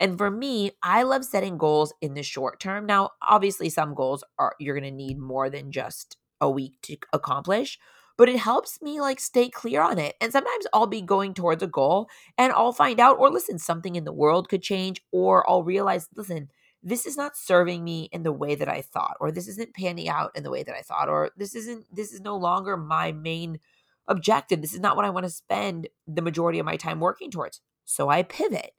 And 0.00 0.16
for 0.16 0.30
me, 0.30 0.72
I 0.82 1.02
love 1.02 1.24
setting 1.24 1.58
goals 1.58 1.92
in 2.00 2.14
the 2.14 2.22
short 2.22 2.60
term. 2.60 2.86
Now, 2.86 3.10
obviously 3.22 3.68
some 3.68 3.94
goals 3.94 4.22
are 4.38 4.54
you're 4.60 4.78
going 4.78 4.90
to 4.90 4.96
need 4.96 5.18
more 5.18 5.50
than 5.50 5.72
just 5.72 6.16
a 6.40 6.48
week 6.48 6.74
to 6.82 6.96
accomplish, 7.12 7.78
but 8.16 8.28
it 8.28 8.38
helps 8.38 8.80
me 8.80 9.00
like 9.00 9.18
stay 9.18 9.48
clear 9.48 9.82
on 9.82 9.98
it. 9.98 10.14
And 10.20 10.32
sometimes 10.32 10.66
I'll 10.72 10.86
be 10.86 11.02
going 11.02 11.34
towards 11.34 11.62
a 11.62 11.66
goal 11.66 12.08
and 12.36 12.52
I'll 12.52 12.72
find 12.72 13.00
out 13.00 13.18
or 13.18 13.30
listen 13.30 13.58
something 13.58 13.96
in 13.96 14.04
the 14.04 14.12
world 14.12 14.48
could 14.48 14.62
change 14.62 15.02
or 15.10 15.48
I'll 15.50 15.64
realize 15.64 16.08
listen, 16.14 16.48
this 16.82 17.06
is 17.06 17.16
not 17.16 17.36
serving 17.36 17.82
me 17.82 18.08
in 18.12 18.22
the 18.22 18.32
way 18.32 18.54
that 18.54 18.68
I 18.68 18.82
thought, 18.82 19.16
or 19.20 19.30
this 19.30 19.48
isn't 19.48 19.74
panning 19.74 20.08
out 20.08 20.30
in 20.36 20.42
the 20.42 20.50
way 20.50 20.62
that 20.62 20.74
I 20.74 20.82
thought, 20.82 21.08
or 21.08 21.30
this 21.36 21.54
isn't, 21.54 21.86
this 21.94 22.12
is 22.12 22.20
no 22.20 22.36
longer 22.36 22.76
my 22.76 23.12
main 23.12 23.58
objective. 24.06 24.60
This 24.60 24.74
is 24.74 24.80
not 24.80 24.96
what 24.96 25.04
I 25.04 25.10
want 25.10 25.24
to 25.24 25.30
spend 25.30 25.88
the 26.06 26.22
majority 26.22 26.58
of 26.58 26.66
my 26.66 26.76
time 26.76 27.00
working 27.00 27.30
towards. 27.30 27.60
So 27.84 28.08
I 28.08 28.22
pivot. 28.22 28.72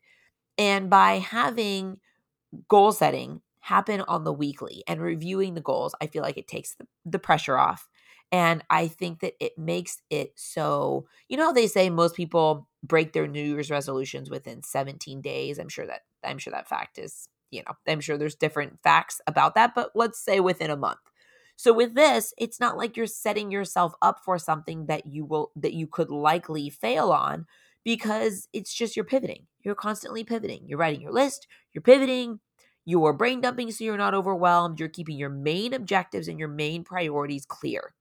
And 0.58 0.90
by 0.90 1.20
having 1.20 2.00
goal 2.68 2.92
setting, 2.92 3.42
happen 3.62 4.02
on 4.02 4.24
the 4.24 4.34
weekly 4.34 4.84
and 4.88 5.02
reviewing 5.02 5.54
the 5.54 5.62
goals. 5.62 5.94
I 6.02 6.08
feel 6.08 6.24
like 6.24 6.38
it 6.38 6.48
takes 6.48 6.76
the, 6.76 6.88
the 7.06 7.20
pressure 7.20 7.58
off. 7.58 7.88
And 8.32 8.64
I 8.70 8.88
think 8.88 9.20
that 9.20 9.34
it 9.40 9.58
makes 9.58 10.02
it 10.10 10.34
so, 10.36 11.08
you 11.28 11.38
know, 11.38 11.52
they 11.52 11.68
say 11.68 11.90
most 11.90 12.16
people 12.16 12.68
break 12.84 13.14
their 13.14 13.28
New 13.28 13.44
Year's 13.44 13.72
resolutions 13.72 14.30
within 14.30 14.64
17 14.64 15.22
days. 15.22 15.60
I'm 15.60 15.70
sure 15.70 15.88
that 15.88 16.02
I'm 16.24 16.38
sure 16.38 16.52
that 16.52 16.68
fact 16.68 17.00
is, 17.00 17.28
you 17.52 17.64
know, 17.66 17.74
I'm 17.88 18.02
sure 18.02 18.18
there's 18.18 18.36
different 18.36 18.80
facts 18.84 19.22
about 19.28 19.56
that, 19.56 19.74
but 19.76 19.92
let's 19.96 20.24
say 20.24 20.40
within 20.40 20.70
a 20.72 20.78
month. 20.78 21.00
So 21.56 21.74
with 21.74 21.94
this, 21.94 22.34
it's 22.38 22.60
not 22.60 22.78
like 22.78 22.96
you're 22.96 23.06
setting 23.06 23.52
yourself 23.52 23.94
up 24.02 24.22
for 24.24 24.38
something 24.38 24.86
that 24.86 25.06
you 25.06 25.26
will 25.26 25.52
that 25.56 25.74
you 25.74 25.88
could 25.88 26.10
likely 26.10 26.70
fail 26.70 27.12
on 27.12 27.46
because 27.84 28.48
it's 28.54 28.74
just 28.74 28.96
you're 28.96 29.06
pivoting. 29.06 29.48
You're 29.64 29.76
constantly 29.76 30.24
pivoting. 30.24 30.64
You're 30.68 30.80
writing 30.80 31.02
your 31.02 31.12
list, 31.12 31.48
you're 31.74 31.82
pivoting, 31.82 32.40
you're 32.86 33.14
brain 33.14 33.42
dumping 33.42 33.72
so 33.72 33.84
you're 33.84 33.98
not 33.98 34.14
overwhelmed, 34.14 34.80
you're 34.80 34.90
keeping 34.90 35.18
your 35.18 35.30
main 35.30 35.74
objectives 35.74 36.28
and 36.28 36.40
your 36.40 36.48
main 36.48 36.84
priorities 36.84 37.46
clear 37.46 37.94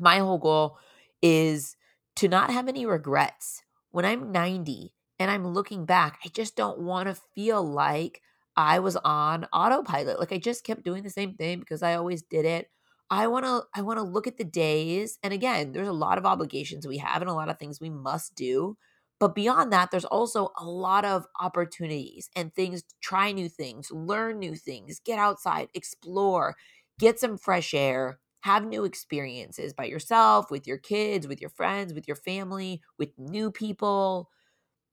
my 0.00 0.18
whole 0.18 0.38
goal 0.38 0.78
is 1.22 1.76
to 2.16 2.28
not 2.28 2.50
have 2.50 2.66
any 2.66 2.86
regrets. 2.86 3.62
When 3.90 4.04
I'm 4.04 4.32
90 4.32 4.92
and 5.18 5.30
I'm 5.30 5.46
looking 5.46 5.84
back, 5.84 6.18
I 6.24 6.28
just 6.28 6.56
don't 6.56 6.80
want 6.80 7.08
to 7.08 7.20
feel 7.34 7.62
like 7.62 8.22
I 8.60 8.78
was 8.80 8.96
on 8.96 9.46
autopilot. 9.52 10.20
Like 10.20 10.32
I 10.32 10.38
just 10.38 10.64
kept 10.64 10.84
doing 10.84 11.02
the 11.02 11.10
same 11.10 11.34
thing 11.34 11.60
because 11.60 11.82
I 11.82 11.94
always 11.94 12.22
did 12.22 12.44
it. 12.44 12.68
I 13.10 13.26
want 13.26 13.46
to 13.46 13.62
I 13.74 13.82
want 13.82 13.98
to 13.98 14.02
look 14.04 14.26
at 14.26 14.36
the 14.36 14.44
days 14.44 15.18
and 15.22 15.32
again, 15.32 15.72
there's 15.72 15.88
a 15.88 15.92
lot 15.92 16.18
of 16.18 16.26
obligations 16.26 16.86
we 16.86 16.98
have 16.98 17.22
and 17.22 17.30
a 17.30 17.34
lot 17.34 17.48
of 17.48 17.58
things 17.58 17.80
we 17.80 17.90
must 17.90 18.34
do. 18.34 18.76
But 19.18 19.34
beyond 19.34 19.72
that, 19.72 19.90
there's 19.90 20.04
also 20.04 20.50
a 20.58 20.64
lot 20.64 21.04
of 21.04 21.26
opportunities 21.40 22.30
and 22.36 22.54
things 22.54 22.82
to 22.82 22.94
try 23.02 23.32
new 23.32 23.48
things, 23.48 23.90
learn 23.90 24.38
new 24.38 24.54
things, 24.54 25.00
get 25.00 25.18
outside, 25.18 25.68
explore, 25.74 26.56
get 26.98 27.18
some 27.18 27.36
fresh 27.38 27.74
air, 27.74 28.18
have 28.40 28.64
new 28.66 28.84
experiences 28.84 29.72
by 29.74 29.84
yourself, 29.84 30.50
with 30.50 30.66
your 30.66 30.78
kids, 30.78 31.26
with 31.26 31.40
your 31.40 31.50
friends, 31.50 31.92
with 31.94 32.06
your 32.08 32.16
family, 32.16 32.80
with 32.98 33.10
new 33.18 33.50
people. 33.50 34.30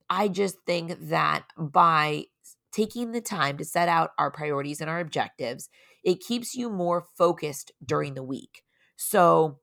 I 0.09 0.27
just 0.29 0.57
think 0.65 1.09
that 1.09 1.45
by 1.57 2.25
taking 2.77 3.11
the 3.11 3.21
time 3.21 3.57
to 3.57 3.65
set 3.65 3.89
out 3.89 4.11
our 4.19 4.29
priorities 4.29 4.81
and 4.81 4.89
our 4.89 4.99
objectives, 4.99 5.69
it 6.03 6.19
keeps 6.19 6.55
you 6.55 6.69
more 6.69 7.05
focused 7.17 7.71
during 7.83 8.13
the 8.13 8.23
week. 8.23 8.61
So 8.97 9.59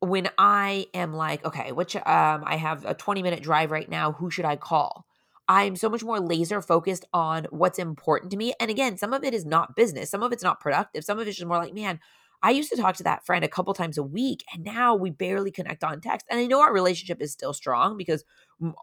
when 0.00 0.28
I 0.38 0.86
am 0.94 1.12
like, 1.12 1.44
okay, 1.44 1.72
which 1.72 1.96
um 1.96 2.44
I 2.46 2.56
have 2.56 2.84
a 2.84 2.94
20 2.94 3.22
minute 3.22 3.42
drive 3.42 3.70
right 3.70 3.88
now, 3.88 4.12
who 4.12 4.30
should 4.30 4.44
I 4.44 4.56
call? 4.56 5.06
I'm 5.48 5.76
so 5.76 5.90
much 5.90 6.02
more 6.02 6.20
laser 6.20 6.62
focused 6.62 7.04
on 7.12 7.46
what's 7.50 7.78
important 7.78 8.30
to 8.30 8.36
me. 8.36 8.54
And 8.60 8.70
again, 8.70 8.96
some 8.96 9.12
of 9.12 9.24
it 9.24 9.34
is 9.34 9.44
not 9.44 9.76
business, 9.76 10.10
some 10.10 10.22
of 10.22 10.32
it's 10.32 10.42
not 10.42 10.60
productive, 10.60 11.04
some 11.04 11.18
of 11.18 11.28
it's 11.28 11.36
just 11.36 11.46
more 11.48 11.58
like, 11.58 11.74
man, 11.74 12.00
I 12.42 12.50
used 12.50 12.70
to 12.70 12.76
talk 12.76 12.96
to 12.96 13.04
that 13.04 13.24
friend 13.24 13.44
a 13.44 13.48
couple 13.48 13.72
times 13.72 13.96
a 13.96 14.02
week, 14.02 14.44
and 14.52 14.64
now 14.64 14.94
we 14.94 15.10
barely 15.10 15.50
connect 15.50 15.82
on 15.82 16.00
text. 16.02 16.26
And 16.30 16.38
I 16.38 16.46
know 16.46 16.60
our 16.60 16.74
relationship 16.74 17.22
is 17.22 17.32
still 17.32 17.54
strong 17.54 17.96
because 17.96 18.22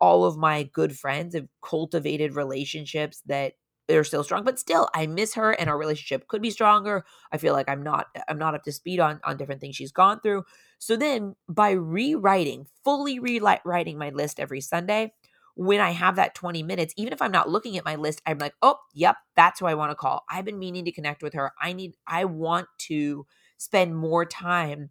all 0.01 0.25
of 0.25 0.35
my 0.37 0.63
good 0.63 0.97
friends 0.97 1.35
have 1.35 1.47
cultivated 1.63 2.35
relationships 2.35 3.21
that 3.27 3.53
they're 3.91 4.03
still 4.03 4.23
strong 4.23 4.43
but 4.43 4.59
still 4.59 4.89
i 4.93 5.05
miss 5.05 5.33
her 5.35 5.51
and 5.51 5.69
our 5.69 5.77
relationship 5.77 6.27
could 6.27 6.41
be 6.41 6.49
stronger. 6.49 7.03
I 7.31 7.37
feel 7.37 7.53
like 7.53 7.69
i'm 7.69 7.83
not 7.83 8.07
i'm 8.27 8.37
not 8.37 8.55
up 8.55 8.63
to 8.63 8.71
speed 8.71 8.99
on 8.99 9.19
on 9.23 9.37
different 9.37 9.61
things 9.61 9.75
she's 9.75 9.91
gone 9.91 10.19
through. 10.21 10.43
So 10.79 10.95
then 10.95 11.35
by 11.47 11.71
rewriting 11.71 12.67
fully 12.83 13.19
rewriting 13.19 13.97
my 13.97 14.09
list 14.09 14.39
every 14.39 14.61
sunday 14.61 15.13
when 15.55 15.81
i 15.81 15.91
have 15.91 16.15
that 16.15 16.33
20 16.33 16.63
minutes 16.63 16.93
even 16.97 17.13
if 17.13 17.21
i'm 17.21 17.31
not 17.31 17.49
looking 17.49 17.77
at 17.77 17.85
my 17.85 17.95
list 17.95 18.21
i'm 18.25 18.37
like 18.37 18.53
oh 18.61 18.77
yep 18.93 19.17
that's 19.35 19.59
who 19.59 19.65
i 19.65 19.73
want 19.73 19.91
to 19.91 19.95
call. 19.95 20.23
I've 20.29 20.45
been 20.45 20.59
meaning 20.59 20.85
to 20.85 20.91
connect 20.91 21.21
with 21.21 21.33
her. 21.33 21.51
I 21.61 21.73
need 21.73 21.95
i 22.07 22.25
want 22.25 22.67
to 22.89 23.25
spend 23.57 23.95
more 23.95 24.25
time 24.25 24.89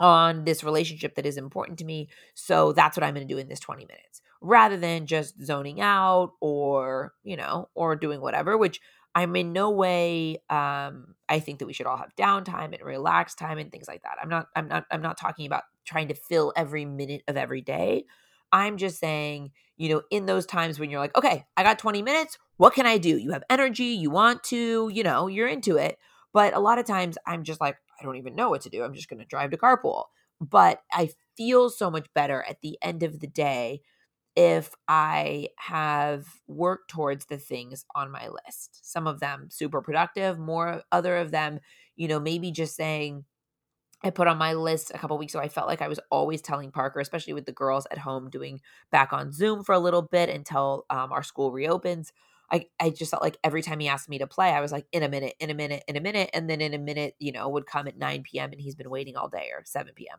on 0.00 0.44
this 0.44 0.64
relationship 0.64 1.14
that 1.14 1.26
is 1.26 1.36
important 1.36 1.78
to 1.78 1.84
me. 1.84 2.08
So 2.34 2.72
that's 2.72 2.96
what 2.96 3.04
I'm 3.04 3.14
going 3.14 3.26
to 3.26 3.32
do 3.32 3.38
in 3.38 3.48
this 3.48 3.60
20 3.60 3.84
minutes 3.86 4.20
rather 4.40 4.76
than 4.76 5.06
just 5.06 5.42
zoning 5.42 5.80
out 5.80 6.32
or, 6.40 7.14
you 7.22 7.36
know, 7.36 7.68
or 7.74 7.96
doing 7.96 8.20
whatever, 8.20 8.58
which 8.58 8.80
I'm 9.14 9.34
in 9.36 9.52
no 9.52 9.70
way 9.70 10.38
um 10.50 11.14
I 11.28 11.38
think 11.38 11.60
that 11.60 11.66
we 11.66 11.72
should 11.72 11.86
all 11.86 11.96
have 11.96 12.14
downtime 12.16 12.74
and 12.74 12.82
relax 12.82 13.34
time 13.34 13.58
and 13.58 13.70
things 13.70 13.88
like 13.88 14.02
that. 14.02 14.18
I'm 14.20 14.28
not 14.28 14.48
I'm 14.54 14.68
not 14.68 14.84
I'm 14.90 15.02
not 15.02 15.16
talking 15.16 15.46
about 15.46 15.62
trying 15.84 16.08
to 16.08 16.14
fill 16.14 16.52
every 16.56 16.84
minute 16.84 17.22
of 17.28 17.36
every 17.36 17.60
day. 17.60 18.04
I'm 18.52 18.76
just 18.76 19.00
saying, 19.00 19.50
you 19.76 19.88
know, 19.88 20.02
in 20.10 20.26
those 20.26 20.46
times 20.46 20.78
when 20.78 20.90
you're 20.90 21.00
like, 21.00 21.16
okay, 21.16 21.44
I 21.56 21.62
got 21.62 21.78
20 21.78 22.02
minutes, 22.02 22.38
what 22.56 22.74
can 22.74 22.86
I 22.86 22.98
do? 22.98 23.16
You 23.16 23.32
have 23.32 23.42
energy, 23.50 23.84
you 23.84 24.10
want 24.10 24.44
to, 24.44 24.88
you 24.92 25.02
know, 25.02 25.26
you're 25.26 25.48
into 25.48 25.76
it. 25.76 25.98
But 26.32 26.54
a 26.54 26.60
lot 26.60 26.78
of 26.78 26.84
times 26.84 27.16
I'm 27.26 27.44
just 27.44 27.60
like, 27.60 27.76
I 28.04 28.06
don't 28.06 28.16
even 28.16 28.34
know 28.34 28.50
what 28.50 28.60
to 28.62 28.70
do. 28.70 28.82
I'm 28.82 28.94
just 28.94 29.08
going 29.08 29.20
to 29.20 29.24
drive 29.24 29.50
to 29.52 29.56
carpool. 29.56 30.04
But 30.40 30.82
I 30.92 31.10
feel 31.36 31.70
so 31.70 31.90
much 31.90 32.06
better 32.14 32.44
at 32.46 32.60
the 32.60 32.76
end 32.82 33.02
of 33.02 33.20
the 33.20 33.26
day 33.26 33.80
if 34.36 34.74
I 34.88 35.48
have 35.56 36.26
worked 36.46 36.90
towards 36.90 37.26
the 37.26 37.38
things 37.38 37.86
on 37.94 38.10
my 38.10 38.28
list. 38.28 38.80
Some 38.82 39.06
of 39.06 39.20
them 39.20 39.48
super 39.50 39.80
productive, 39.80 40.38
more 40.38 40.82
other 40.92 41.16
of 41.16 41.30
them, 41.30 41.60
you 41.96 42.08
know, 42.08 42.20
maybe 42.20 42.50
just 42.50 42.76
saying, 42.76 43.24
I 44.02 44.10
put 44.10 44.28
on 44.28 44.36
my 44.36 44.52
list 44.52 44.90
a 44.94 44.98
couple 44.98 45.16
weeks 45.16 45.34
ago. 45.34 45.42
I 45.42 45.48
felt 45.48 45.68
like 45.68 45.80
I 45.80 45.88
was 45.88 46.00
always 46.10 46.42
telling 46.42 46.70
Parker, 46.70 47.00
especially 47.00 47.32
with 47.32 47.46
the 47.46 47.52
girls 47.52 47.86
at 47.90 47.96
home, 47.96 48.28
doing 48.28 48.60
back 48.90 49.14
on 49.14 49.32
Zoom 49.32 49.64
for 49.64 49.74
a 49.74 49.78
little 49.78 50.02
bit 50.02 50.28
until 50.28 50.84
um, 50.90 51.10
our 51.10 51.22
school 51.22 51.52
reopens. 51.52 52.12
I, 52.50 52.66
I 52.78 52.90
just 52.90 53.10
felt 53.10 53.22
like 53.22 53.38
every 53.42 53.62
time 53.62 53.80
he 53.80 53.88
asked 53.88 54.08
me 54.08 54.18
to 54.18 54.26
play, 54.26 54.50
I 54.50 54.60
was 54.60 54.72
like, 54.72 54.86
in 54.92 55.02
a 55.02 55.08
minute, 55.08 55.34
in 55.40 55.50
a 55.50 55.54
minute, 55.54 55.82
in 55.88 55.96
a 55.96 56.00
minute. 56.00 56.30
And 56.32 56.48
then 56.48 56.60
in 56.60 56.74
a 56.74 56.78
minute, 56.78 57.14
you 57.18 57.32
know, 57.32 57.48
would 57.48 57.66
come 57.66 57.88
at 57.88 57.96
9 57.96 58.22
p.m. 58.22 58.52
and 58.52 58.60
he's 58.60 58.74
been 58.74 58.90
waiting 58.90 59.16
all 59.16 59.28
day 59.28 59.48
or 59.52 59.62
7 59.64 59.92
p.m. 59.94 60.18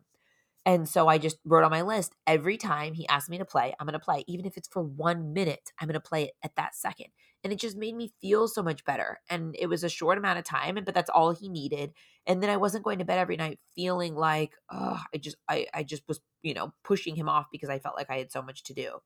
And 0.66 0.88
so 0.88 1.06
I 1.06 1.18
just 1.18 1.38
wrote 1.44 1.62
on 1.62 1.70
my 1.70 1.82
list 1.82 2.16
every 2.26 2.56
time 2.56 2.92
he 2.92 3.06
asked 3.08 3.30
me 3.30 3.38
to 3.38 3.44
play, 3.44 3.72
I'm 3.78 3.86
going 3.86 3.92
to 3.92 4.04
play. 4.04 4.24
Even 4.26 4.46
if 4.46 4.56
it's 4.56 4.66
for 4.66 4.82
one 4.82 5.32
minute, 5.32 5.70
I'm 5.78 5.86
going 5.86 5.94
to 5.94 6.00
play 6.00 6.24
it 6.24 6.32
at 6.42 6.56
that 6.56 6.74
second. 6.74 7.06
And 7.44 7.52
it 7.52 7.60
just 7.60 7.76
made 7.76 7.94
me 7.94 8.12
feel 8.20 8.48
so 8.48 8.64
much 8.64 8.84
better. 8.84 9.20
And 9.30 9.54
it 9.56 9.68
was 9.68 9.84
a 9.84 9.88
short 9.88 10.18
amount 10.18 10.40
of 10.40 10.44
time, 10.44 10.76
but 10.84 10.92
that's 10.92 11.08
all 11.08 11.32
he 11.32 11.48
needed. 11.48 11.92
And 12.26 12.42
then 12.42 12.50
I 12.50 12.56
wasn't 12.56 12.82
going 12.82 12.98
to 12.98 13.04
bed 13.04 13.20
every 13.20 13.36
night 13.36 13.60
feeling 13.76 14.16
like, 14.16 14.54
oh, 14.68 15.00
I 15.14 15.18
just, 15.18 15.36
I, 15.48 15.66
I 15.72 15.84
just 15.84 16.02
was, 16.08 16.20
you 16.42 16.54
know, 16.54 16.72
pushing 16.82 17.14
him 17.14 17.28
off 17.28 17.46
because 17.52 17.68
I 17.68 17.78
felt 17.78 17.96
like 17.96 18.10
I 18.10 18.18
had 18.18 18.32
so 18.32 18.42
much 18.42 18.64
to 18.64 18.74
do. 18.74 18.98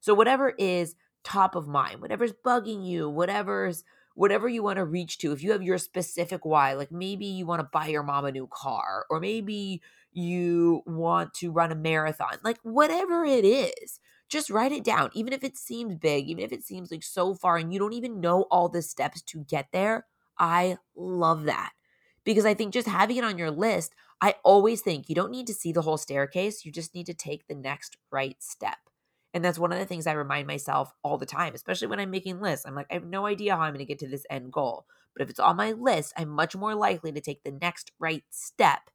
So 0.00 0.14
whatever 0.14 0.54
is 0.58 0.94
top 1.24 1.54
of 1.54 1.68
mind, 1.68 2.00
whatever's 2.00 2.32
bugging 2.44 2.86
you, 2.86 3.08
whatever's 3.08 3.84
whatever 4.14 4.48
you 4.48 4.62
want 4.62 4.76
to 4.76 4.84
reach 4.84 5.18
to. 5.18 5.32
If 5.32 5.42
you 5.42 5.52
have 5.52 5.62
your 5.62 5.78
specific 5.78 6.44
why, 6.44 6.74
like 6.74 6.92
maybe 6.92 7.26
you 7.26 7.46
want 7.46 7.60
to 7.60 7.68
buy 7.72 7.86
your 7.86 8.02
mom 8.02 8.24
a 8.24 8.32
new 8.32 8.48
car, 8.50 9.06
or 9.08 9.20
maybe 9.20 9.80
you 10.12 10.82
want 10.86 11.34
to 11.34 11.50
run 11.50 11.72
a 11.72 11.76
marathon, 11.76 12.38
like 12.42 12.58
whatever 12.62 13.24
it 13.24 13.44
is, 13.44 14.00
just 14.28 14.50
write 14.50 14.72
it 14.72 14.84
down. 14.84 15.10
Even 15.14 15.32
if 15.32 15.44
it 15.44 15.56
seems 15.56 15.94
big, 15.94 16.26
even 16.28 16.44
if 16.44 16.52
it 16.52 16.64
seems 16.64 16.90
like 16.90 17.02
so 17.02 17.34
far 17.34 17.56
and 17.56 17.72
you 17.72 17.78
don't 17.78 17.92
even 17.92 18.20
know 18.20 18.42
all 18.50 18.68
the 18.68 18.82
steps 18.82 19.22
to 19.22 19.44
get 19.44 19.68
there, 19.72 20.06
I 20.38 20.78
love 20.96 21.44
that. 21.44 21.72
Because 22.24 22.44
I 22.44 22.54
think 22.54 22.72
just 22.72 22.88
having 22.88 23.16
it 23.16 23.24
on 23.24 23.38
your 23.38 23.50
list, 23.50 23.94
I 24.20 24.36
always 24.44 24.80
think 24.80 25.08
you 25.08 25.14
don't 25.14 25.32
need 25.32 25.48
to 25.48 25.54
see 25.54 25.72
the 25.72 25.82
whole 25.82 25.96
staircase. 25.96 26.64
You 26.64 26.70
just 26.70 26.94
need 26.94 27.06
to 27.06 27.14
take 27.14 27.48
the 27.48 27.54
next 27.54 27.96
right 28.10 28.36
step. 28.40 28.78
And 29.34 29.44
that's 29.44 29.58
one 29.58 29.72
of 29.72 29.78
the 29.78 29.86
things 29.86 30.06
I 30.06 30.12
remind 30.12 30.46
myself 30.46 30.92
all 31.02 31.16
the 31.16 31.26
time, 31.26 31.54
especially 31.54 31.88
when 31.88 32.00
I'm 32.00 32.10
making 32.10 32.40
lists. 32.40 32.66
I'm 32.66 32.74
like, 32.74 32.86
I 32.90 32.94
have 32.94 33.04
no 33.04 33.26
idea 33.26 33.56
how 33.56 33.62
I'm 33.62 33.72
going 33.72 33.78
to 33.78 33.84
get 33.86 33.98
to 34.00 34.08
this 34.08 34.26
end 34.28 34.52
goal. 34.52 34.84
But 35.14 35.22
if 35.22 35.30
it's 35.30 35.40
on 35.40 35.56
my 35.56 35.72
list, 35.72 36.12
I'm 36.16 36.28
much 36.28 36.54
more 36.54 36.74
likely 36.74 37.12
to 37.12 37.20
take 37.20 37.42
the 37.42 37.58
next 37.60 37.92
right 37.98 38.24
step 38.30 38.90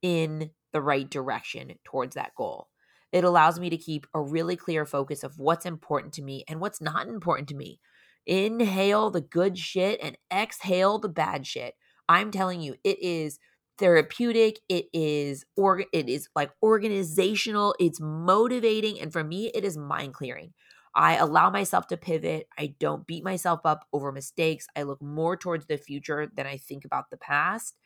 in 0.00 0.50
the 0.72 0.80
right 0.80 1.08
direction 1.08 1.72
towards 1.84 2.14
that 2.14 2.34
goal. 2.36 2.68
It 3.12 3.24
allows 3.24 3.60
me 3.60 3.68
to 3.70 3.76
keep 3.76 4.06
a 4.14 4.20
really 4.20 4.56
clear 4.56 4.86
focus 4.86 5.22
of 5.22 5.38
what's 5.38 5.66
important 5.66 6.14
to 6.14 6.22
me 6.22 6.44
and 6.48 6.60
what's 6.60 6.80
not 6.80 7.08
important 7.08 7.48
to 7.50 7.54
me. 7.54 7.78
Inhale 8.26 9.10
the 9.10 9.20
good 9.20 9.58
shit 9.58 10.00
and 10.02 10.16
exhale 10.32 10.98
the 10.98 11.08
bad 11.08 11.46
shit. 11.46 11.74
I'm 12.08 12.30
telling 12.30 12.60
you, 12.62 12.76
it 12.84 13.02
is 13.02 13.38
therapeutic 13.82 14.60
it 14.68 14.86
is 14.92 15.44
or 15.56 15.80
it 15.92 16.08
is 16.08 16.28
like 16.36 16.52
organizational 16.62 17.74
it's 17.80 18.00
motivating 18.00 19.00
and 19.00 19.12
for 19.12 19.24
me 19.24 19.50
it 19.54 19.64
is 19.64 19.76
mind 19.76 20.14
clearing. 20.14 20.54
I 20.94 21.16
allow 21.16 21.50
myself 21.50 21.88
to 21.88 21.96
pivot 21.96 22.46
i 22.58 22.74
don't 22.78 23.06
beat 23.06 23.24
myself 23.24 23.60
up 23.64 23.86
over 23.92 24.12
mistakes 24.12 24.66
i 24.76 24.82
look 24.84 25.02
more 25.02 25.36
towards 25.36 25.66
the 25.66 25.78
future 25.78 26.30
than 26.36 26.46
i 26.46 26.56
think 26.58 26.84
about 26.84 27.10
the 27.10 27.16
past 27.16 27.76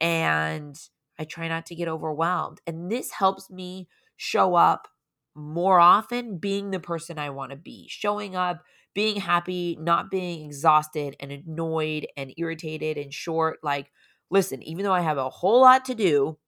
and 0.00 0.76
i 1.18 1.24
try 1.24 1.48
not 1.48 1.66
to 1.66 1.74
get 1.74 1.88
overwhelmed 1.88 2.60
and 2.66 2.92
this 2.92 3.12
helps 3.12 3.50
me 3.50 3.88
show 4.18 4.54
up 4.54 4.88
more 5.34 5.80
often 5.80 6.38
being 6.38 6.70
the 6.70 6.80
person 6.80 7.18
i 7.18 7.30
want 7.30 7.50
to 7.50 7.56
be 7.56 7.86
showing 7.88 8.36
up 8.36 8.62
being 8.94 9.16
happy 9.16 9.78
not 9.80 10.10
being 10.10 10.44
exhausted 10.46 11.16
and 11.20 11.32
annoyed 11.32 12.06
and 12.16 12.34
irritated 12.36 12.98
and 12.98 13.14
short 13.14 13.58
like 13.62 13.90
listen, 14.30 14.62
even 14.62 14.84
though 14.84 14.92
I 14.92 15.00
have 15.02 15.18
a 15.18 15.30
whole 15.30 15.60
lot 15.62 15.84
to 15.86 15.94
do, 15.94 16.38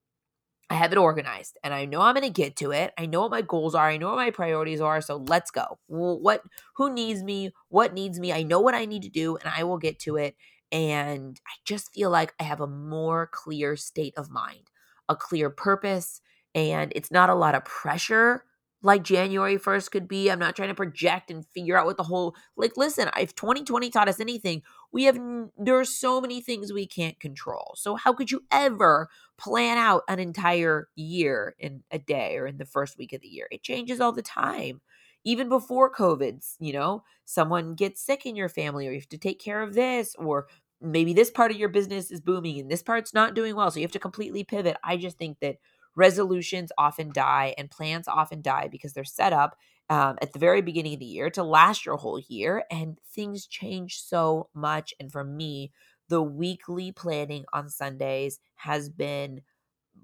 I 0.70 0.74
have 0.74 0.92
it 0.92 0.98
organized 0.98 1.58
and 1.62 1.74
I 1.74 1.84
know 1.84 2.00
I'm 2.00 2.14
going 2.14 2.26
to 2.26 2.30
get 2.30 2.56
to 2.56 2.70
it. 2.72 2.92
I 2.96 3.06
know 3.06 3.22
what 3.22 3.30
my 3.30 3.42
goals 3.42 3.74
are. 3.74 3.88
I 3.88 3.98
know 3.98 4.08
what 4.08 4.16
my 4.16 4.30
priorities 4.30 4.80
are. 4.80 5.00
So 5.02 5.16
let's 5.16 5.50
go. 5.50 5.78
What, 5.86 6.42
who 6.76 6.92
needs 6.92 7.22
me? 7.22 7.52
What 7.68 7.92
needs 7.92 8.18
me? 8.18 8.32
I 8.32 8.42
know 8.42 8.60
what 8.60 8.74
I 8.74 8.86
need 8.86 9.02
to 9.02 9.10
do 9.10 9.36
and 9.36 9.52
I 9.54 9.64
will 9.64 9.78
get 9.78 9.98
to 10.00 10.16
it. 10.16 10.36
and 10.70 11.38
I 11.46 11.52
just 11.66 11.92
feel 11.92 12.10
like 12.10 12.34
I 12.40 12.44
have 12.44 12.60
a 12.60 12.66
more 12.66 13.28
clear 13.30 13.76
state 13.76 14.14
of 14.16 14.30
mind, 14.30 14.70
a 15.08 15.14
clear 15.14 15.50
purpose, 15.50 16.22
and 16.54 16.92
it's 16.96 17.10
not 17.10 17.30
a 17.30 17.34
lot 17.34 17.54
of 17.54 17.64
pressure 17.64 18.44
like 18.82 19.04
January 19.04 19.56
1st 19.58 19.90
could 19.90 20.08
be. 20.08 20.30
I'm 20.30 20.38
not 20.38 20.56
trying 20.56 20.68
to 20.68 20.74
project 20.74 21.30
and 21.30 21.46
figure 21.46 21.76
out 21.76 21.86
what 21.86 21.96
the 21.96 22.02
whole 22.02 22.34
like 22.56 22.76
listen, 22.76 23.08
if 23.16 23.34
2020 23.34 23.90
taught 23.90 24.08
us 24.08 24.20
anything, 24.20 24.62
we 24.92 25.04
have 25.04 25.18
there 25.56 25.78
are 25.78 25.84
so 25.84 26.20
many 26.20 26.40
things 26.40 26.72
we 26.72 26.86
can't 26.86 27.18
control. 27.20 27.74
So 27.76 27.94
how 27.94 28.12
could 28.12 28.30
you 28.30 28.42
ever 28.50 29.08
plan 29.38 29.78
out 29.78 30.02
an 30.08 30.18
entire 30.18 30.88
year 30.96 31.54
in 31.58 31.82
a 31.90 31.98
day 31.98 32.36
or 32.36 32.46
in 32.46 32.58
the 32.58 32.66
first 32.66 32.98
week 32.98 33.12
of 33.12 33.20
the 33.20 33.28
year? 33.28 33.48
It 33.50 33.62
changes 33.62 34.00
all 34.00 34.12
the 34.12 34.22
time. 34.22 34.80
Even 35.24 35.48
before 35.48 35.92
COVID, 35.92 36.44
you 36.58 36.72
know, 36.72 37.04
someone 37.24 37.74
gets 37.74 38.04
sick 38.04 38.26
in 38.26 38.34
your 38.34 38.48
family 38.48 38.88
or 38.88 38.90
you 38.90 38.98
have 38.98 39.08
to 39.10 39.18
take 39.18 39.38
care 39.38 39.62
of 39.62 39.74
this 39.74 40.16
or 40.16 40.48
maybe 40.80 41.14
this 41.14 41.30
part 41.30 41.52
of 41.52 41.56
your 41.56 41.68
business 41.68 42.10
is 42.10 42.20
booming 42.20 42.58
and 42.58 42.68
this 42.68 42.82
part's 42.82 43.14
not 43.14 43.34
doing 43.34 43.54
well 43.54 43.70
so 43.70 43.78
you 43.78 43.84
have 43.84 43.92
to 43.92 44.00
completely 44.00 44.42
pivot. 44.42 44.76
I 44.82 44.96
just 44.96 45.16
think 45.16 45.38
that 45.40 45.58
resolutions 45.94 46.72
often 46.78 47.10
die 47.12 47.54
and 47.58 47.70
plans 47.70 48.08
often 48.08 48.42
die 48.42 48.68
because 48.68 48.92
they're 48.92 49.04
set 49.04 49.32
up 49.32 49.56
um, 49.90 50.16
at 50.22 50.32
the 50.32 50.38
very 50.38 50.62
beginning 50.62 50.94
of 50.94 51.00
the 51.00 51.06
year 51.06 51.28
to 51.30 51.42
last 51.42 51.84
your 51.84 51.96
whole 51.96 52.20
year 52.28 52.64
and 52.70 52.98
things 53.14 53.46
change 53.46 54.00
so 54.00 54.48
much 54.54 54.94
and 54.98 55.12
for 55.12 55.24
me 55.24 55.70
the 56.08 56.22
weekly 56.22 56.92
planning 56.92 57.44
on 57.52 57.68
sundays 57.68 58.38
has 58.56 58.88
been 58.88 59.42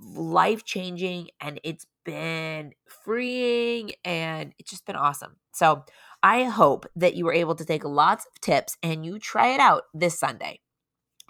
life 0.01 0.65
changing 0.65 1.29
and 1.41 1.61
it's 1.65 1.87
been 2.05 2.73
freeing 3.05 3.93
and 4.05 4.53
it's 4.59 4.71
just 4.71 4.87
been 4.87 4.97
awesome. 4.97 5.37
So 5.53 5.85
i 6.23 6.45
hope 6.45 6.87
that 6.97 7.15
you 7.15 7.25
were 7.25 7.33
able 7.33 7.55
to 7.55 7.65
take 7.65 7.85
lots 7.85 8.27
of 8.27 8.41
tips 8.41 8.77
and 8.83 9.05
you 9.07 9.19
try 9.19 9.49
it 9.49 9.61
out 9.61 9.85
this 9.95 10.19
sunday 10.19 10.61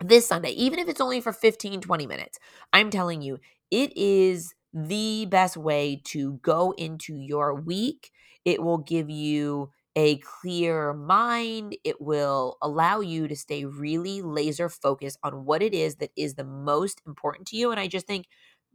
this 0.02 0.26
sunday 0.26 0.50
even 0.50 0.78
if 0.78 0.88
it's 0.88 1.00
only 1.00 1.20
for 1.20 1.32
15 1.32 1.80
20 1.80 2.06
minutes. 2.06 2.38
I'm 2.72 2.90
telling 2.90 3.22
you 3.22 3.38
it 3.70 3.96
is 3.96 4.54
the 4.72 5.26
best 5.26 5.57
way 5.57 6.00
to 6.04 6.35
go 6.42 6.72
into 6.76 7.14
your 7.14 7.54
week. 7.54 8.11
It 8.44 8.62
will 8.62 8.78
give 8.78 9.11
you 9.11 9.70
a 9.96 10.18
clear 10.18 10.92
mind. 10.92 11.76
It 11.85 12.00
will 12.00 12.57
allow 12.62 13.00
you 13.00 13.26
to 13.28 13.35
stay 13.37 13.64
really 13.64 14.22
laser 14.22 14.68
focused 14.68 15.18
on 15.22 15.44
what 15.44 15.62
it 15.62 15.74
is 15.74 15.96
that 15.96 16.11
is 16.16 16.35
the 16.35 16.44
most 16.44 17.02
important 17.07 17.48
to 17.48 17.57
you. 17.57 17.70
And 17.70 17.81
I 17.81 17.88
just 17.88 18.07
think 18.07 18.26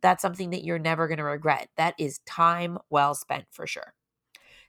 that's 0.01 0.21
something 0.21 0.49
that 0.49 0.63
you're 0.65 0.79
never 0.79 1.07
going 1.07 1.19
to 1.19 1.23
regret. 1.23 1.69
That 1.77 1.95
is 1.97 2.19
time 2.25 2.77
well 2.89 3.15
spent 3.15 3.45
for 3.51 3.65
sure. 3.65 3.93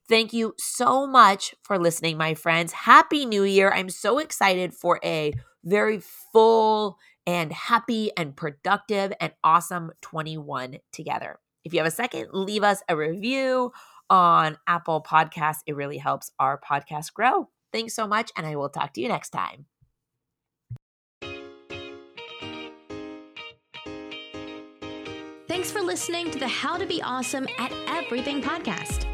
Thank 0.09 0.33
you 0.33 0.55
so 0.59 1.07
much 1.07 1.55
for 1.63 1.79
listening, 1.79 2.19
my 2.19 2.35
friends. 2.35 2.73
Happy 2.73 3.25
New 3.25 3.43
Year. 3.45 3.73
I'm 3.73 3.89
so 3.89 4.19
excited 4.19 4.75
for 4.75 5.01
a 5.03 5.33
very 5.65 6.01
full 6.33 6.99
and 7.27 7.53
happy 7.53 8.11
and 8.17 8.37
productive 8.37 9.13
and 9.21 9.33
awesome 9.43 9.93
21 10.03 10.79
together. 10.93 11.39
If 11.65 11.73
you 11.73 11.79
have 11.79 11.87
a 11.87 11.91
second, 11.91 12.29
leave 12.33 12.63
us 12.63 12.83
a 12.89 12.97
review 12.97 13.73
on 14.11 14.59
Apple 14.67 15.03
Podcasts. 15.03 15.61
It 15.67 15.77
really 15.77 15.99
helps 15.99 16.31
our 16.39 16.61
podcast 16.61 17.13
grow. 17.15 17.49
Thanks 17.73 17.95
so 17.95 18.07
much, 18.07 18.31
and 18.37 18.47
I 18.47 18.57
will 18.57 18.69
talk 18.69 18.93
to 18.95 19.01
you 19.01 19.09
next 19.09 19.31
time. 19.31 19.67
Thanks 25.49 25.71
for 25.71 25.81
listening 25.81 26.31
to 26.31 26.39
the 26.39 26.49
How 26.49 26.77
to 26.77 26.87
Be 26.87 27.03
Awesome 27.03 27.47
at 27.59 27.73
Everything 27.87 28.43
podcast. 28.43 29.14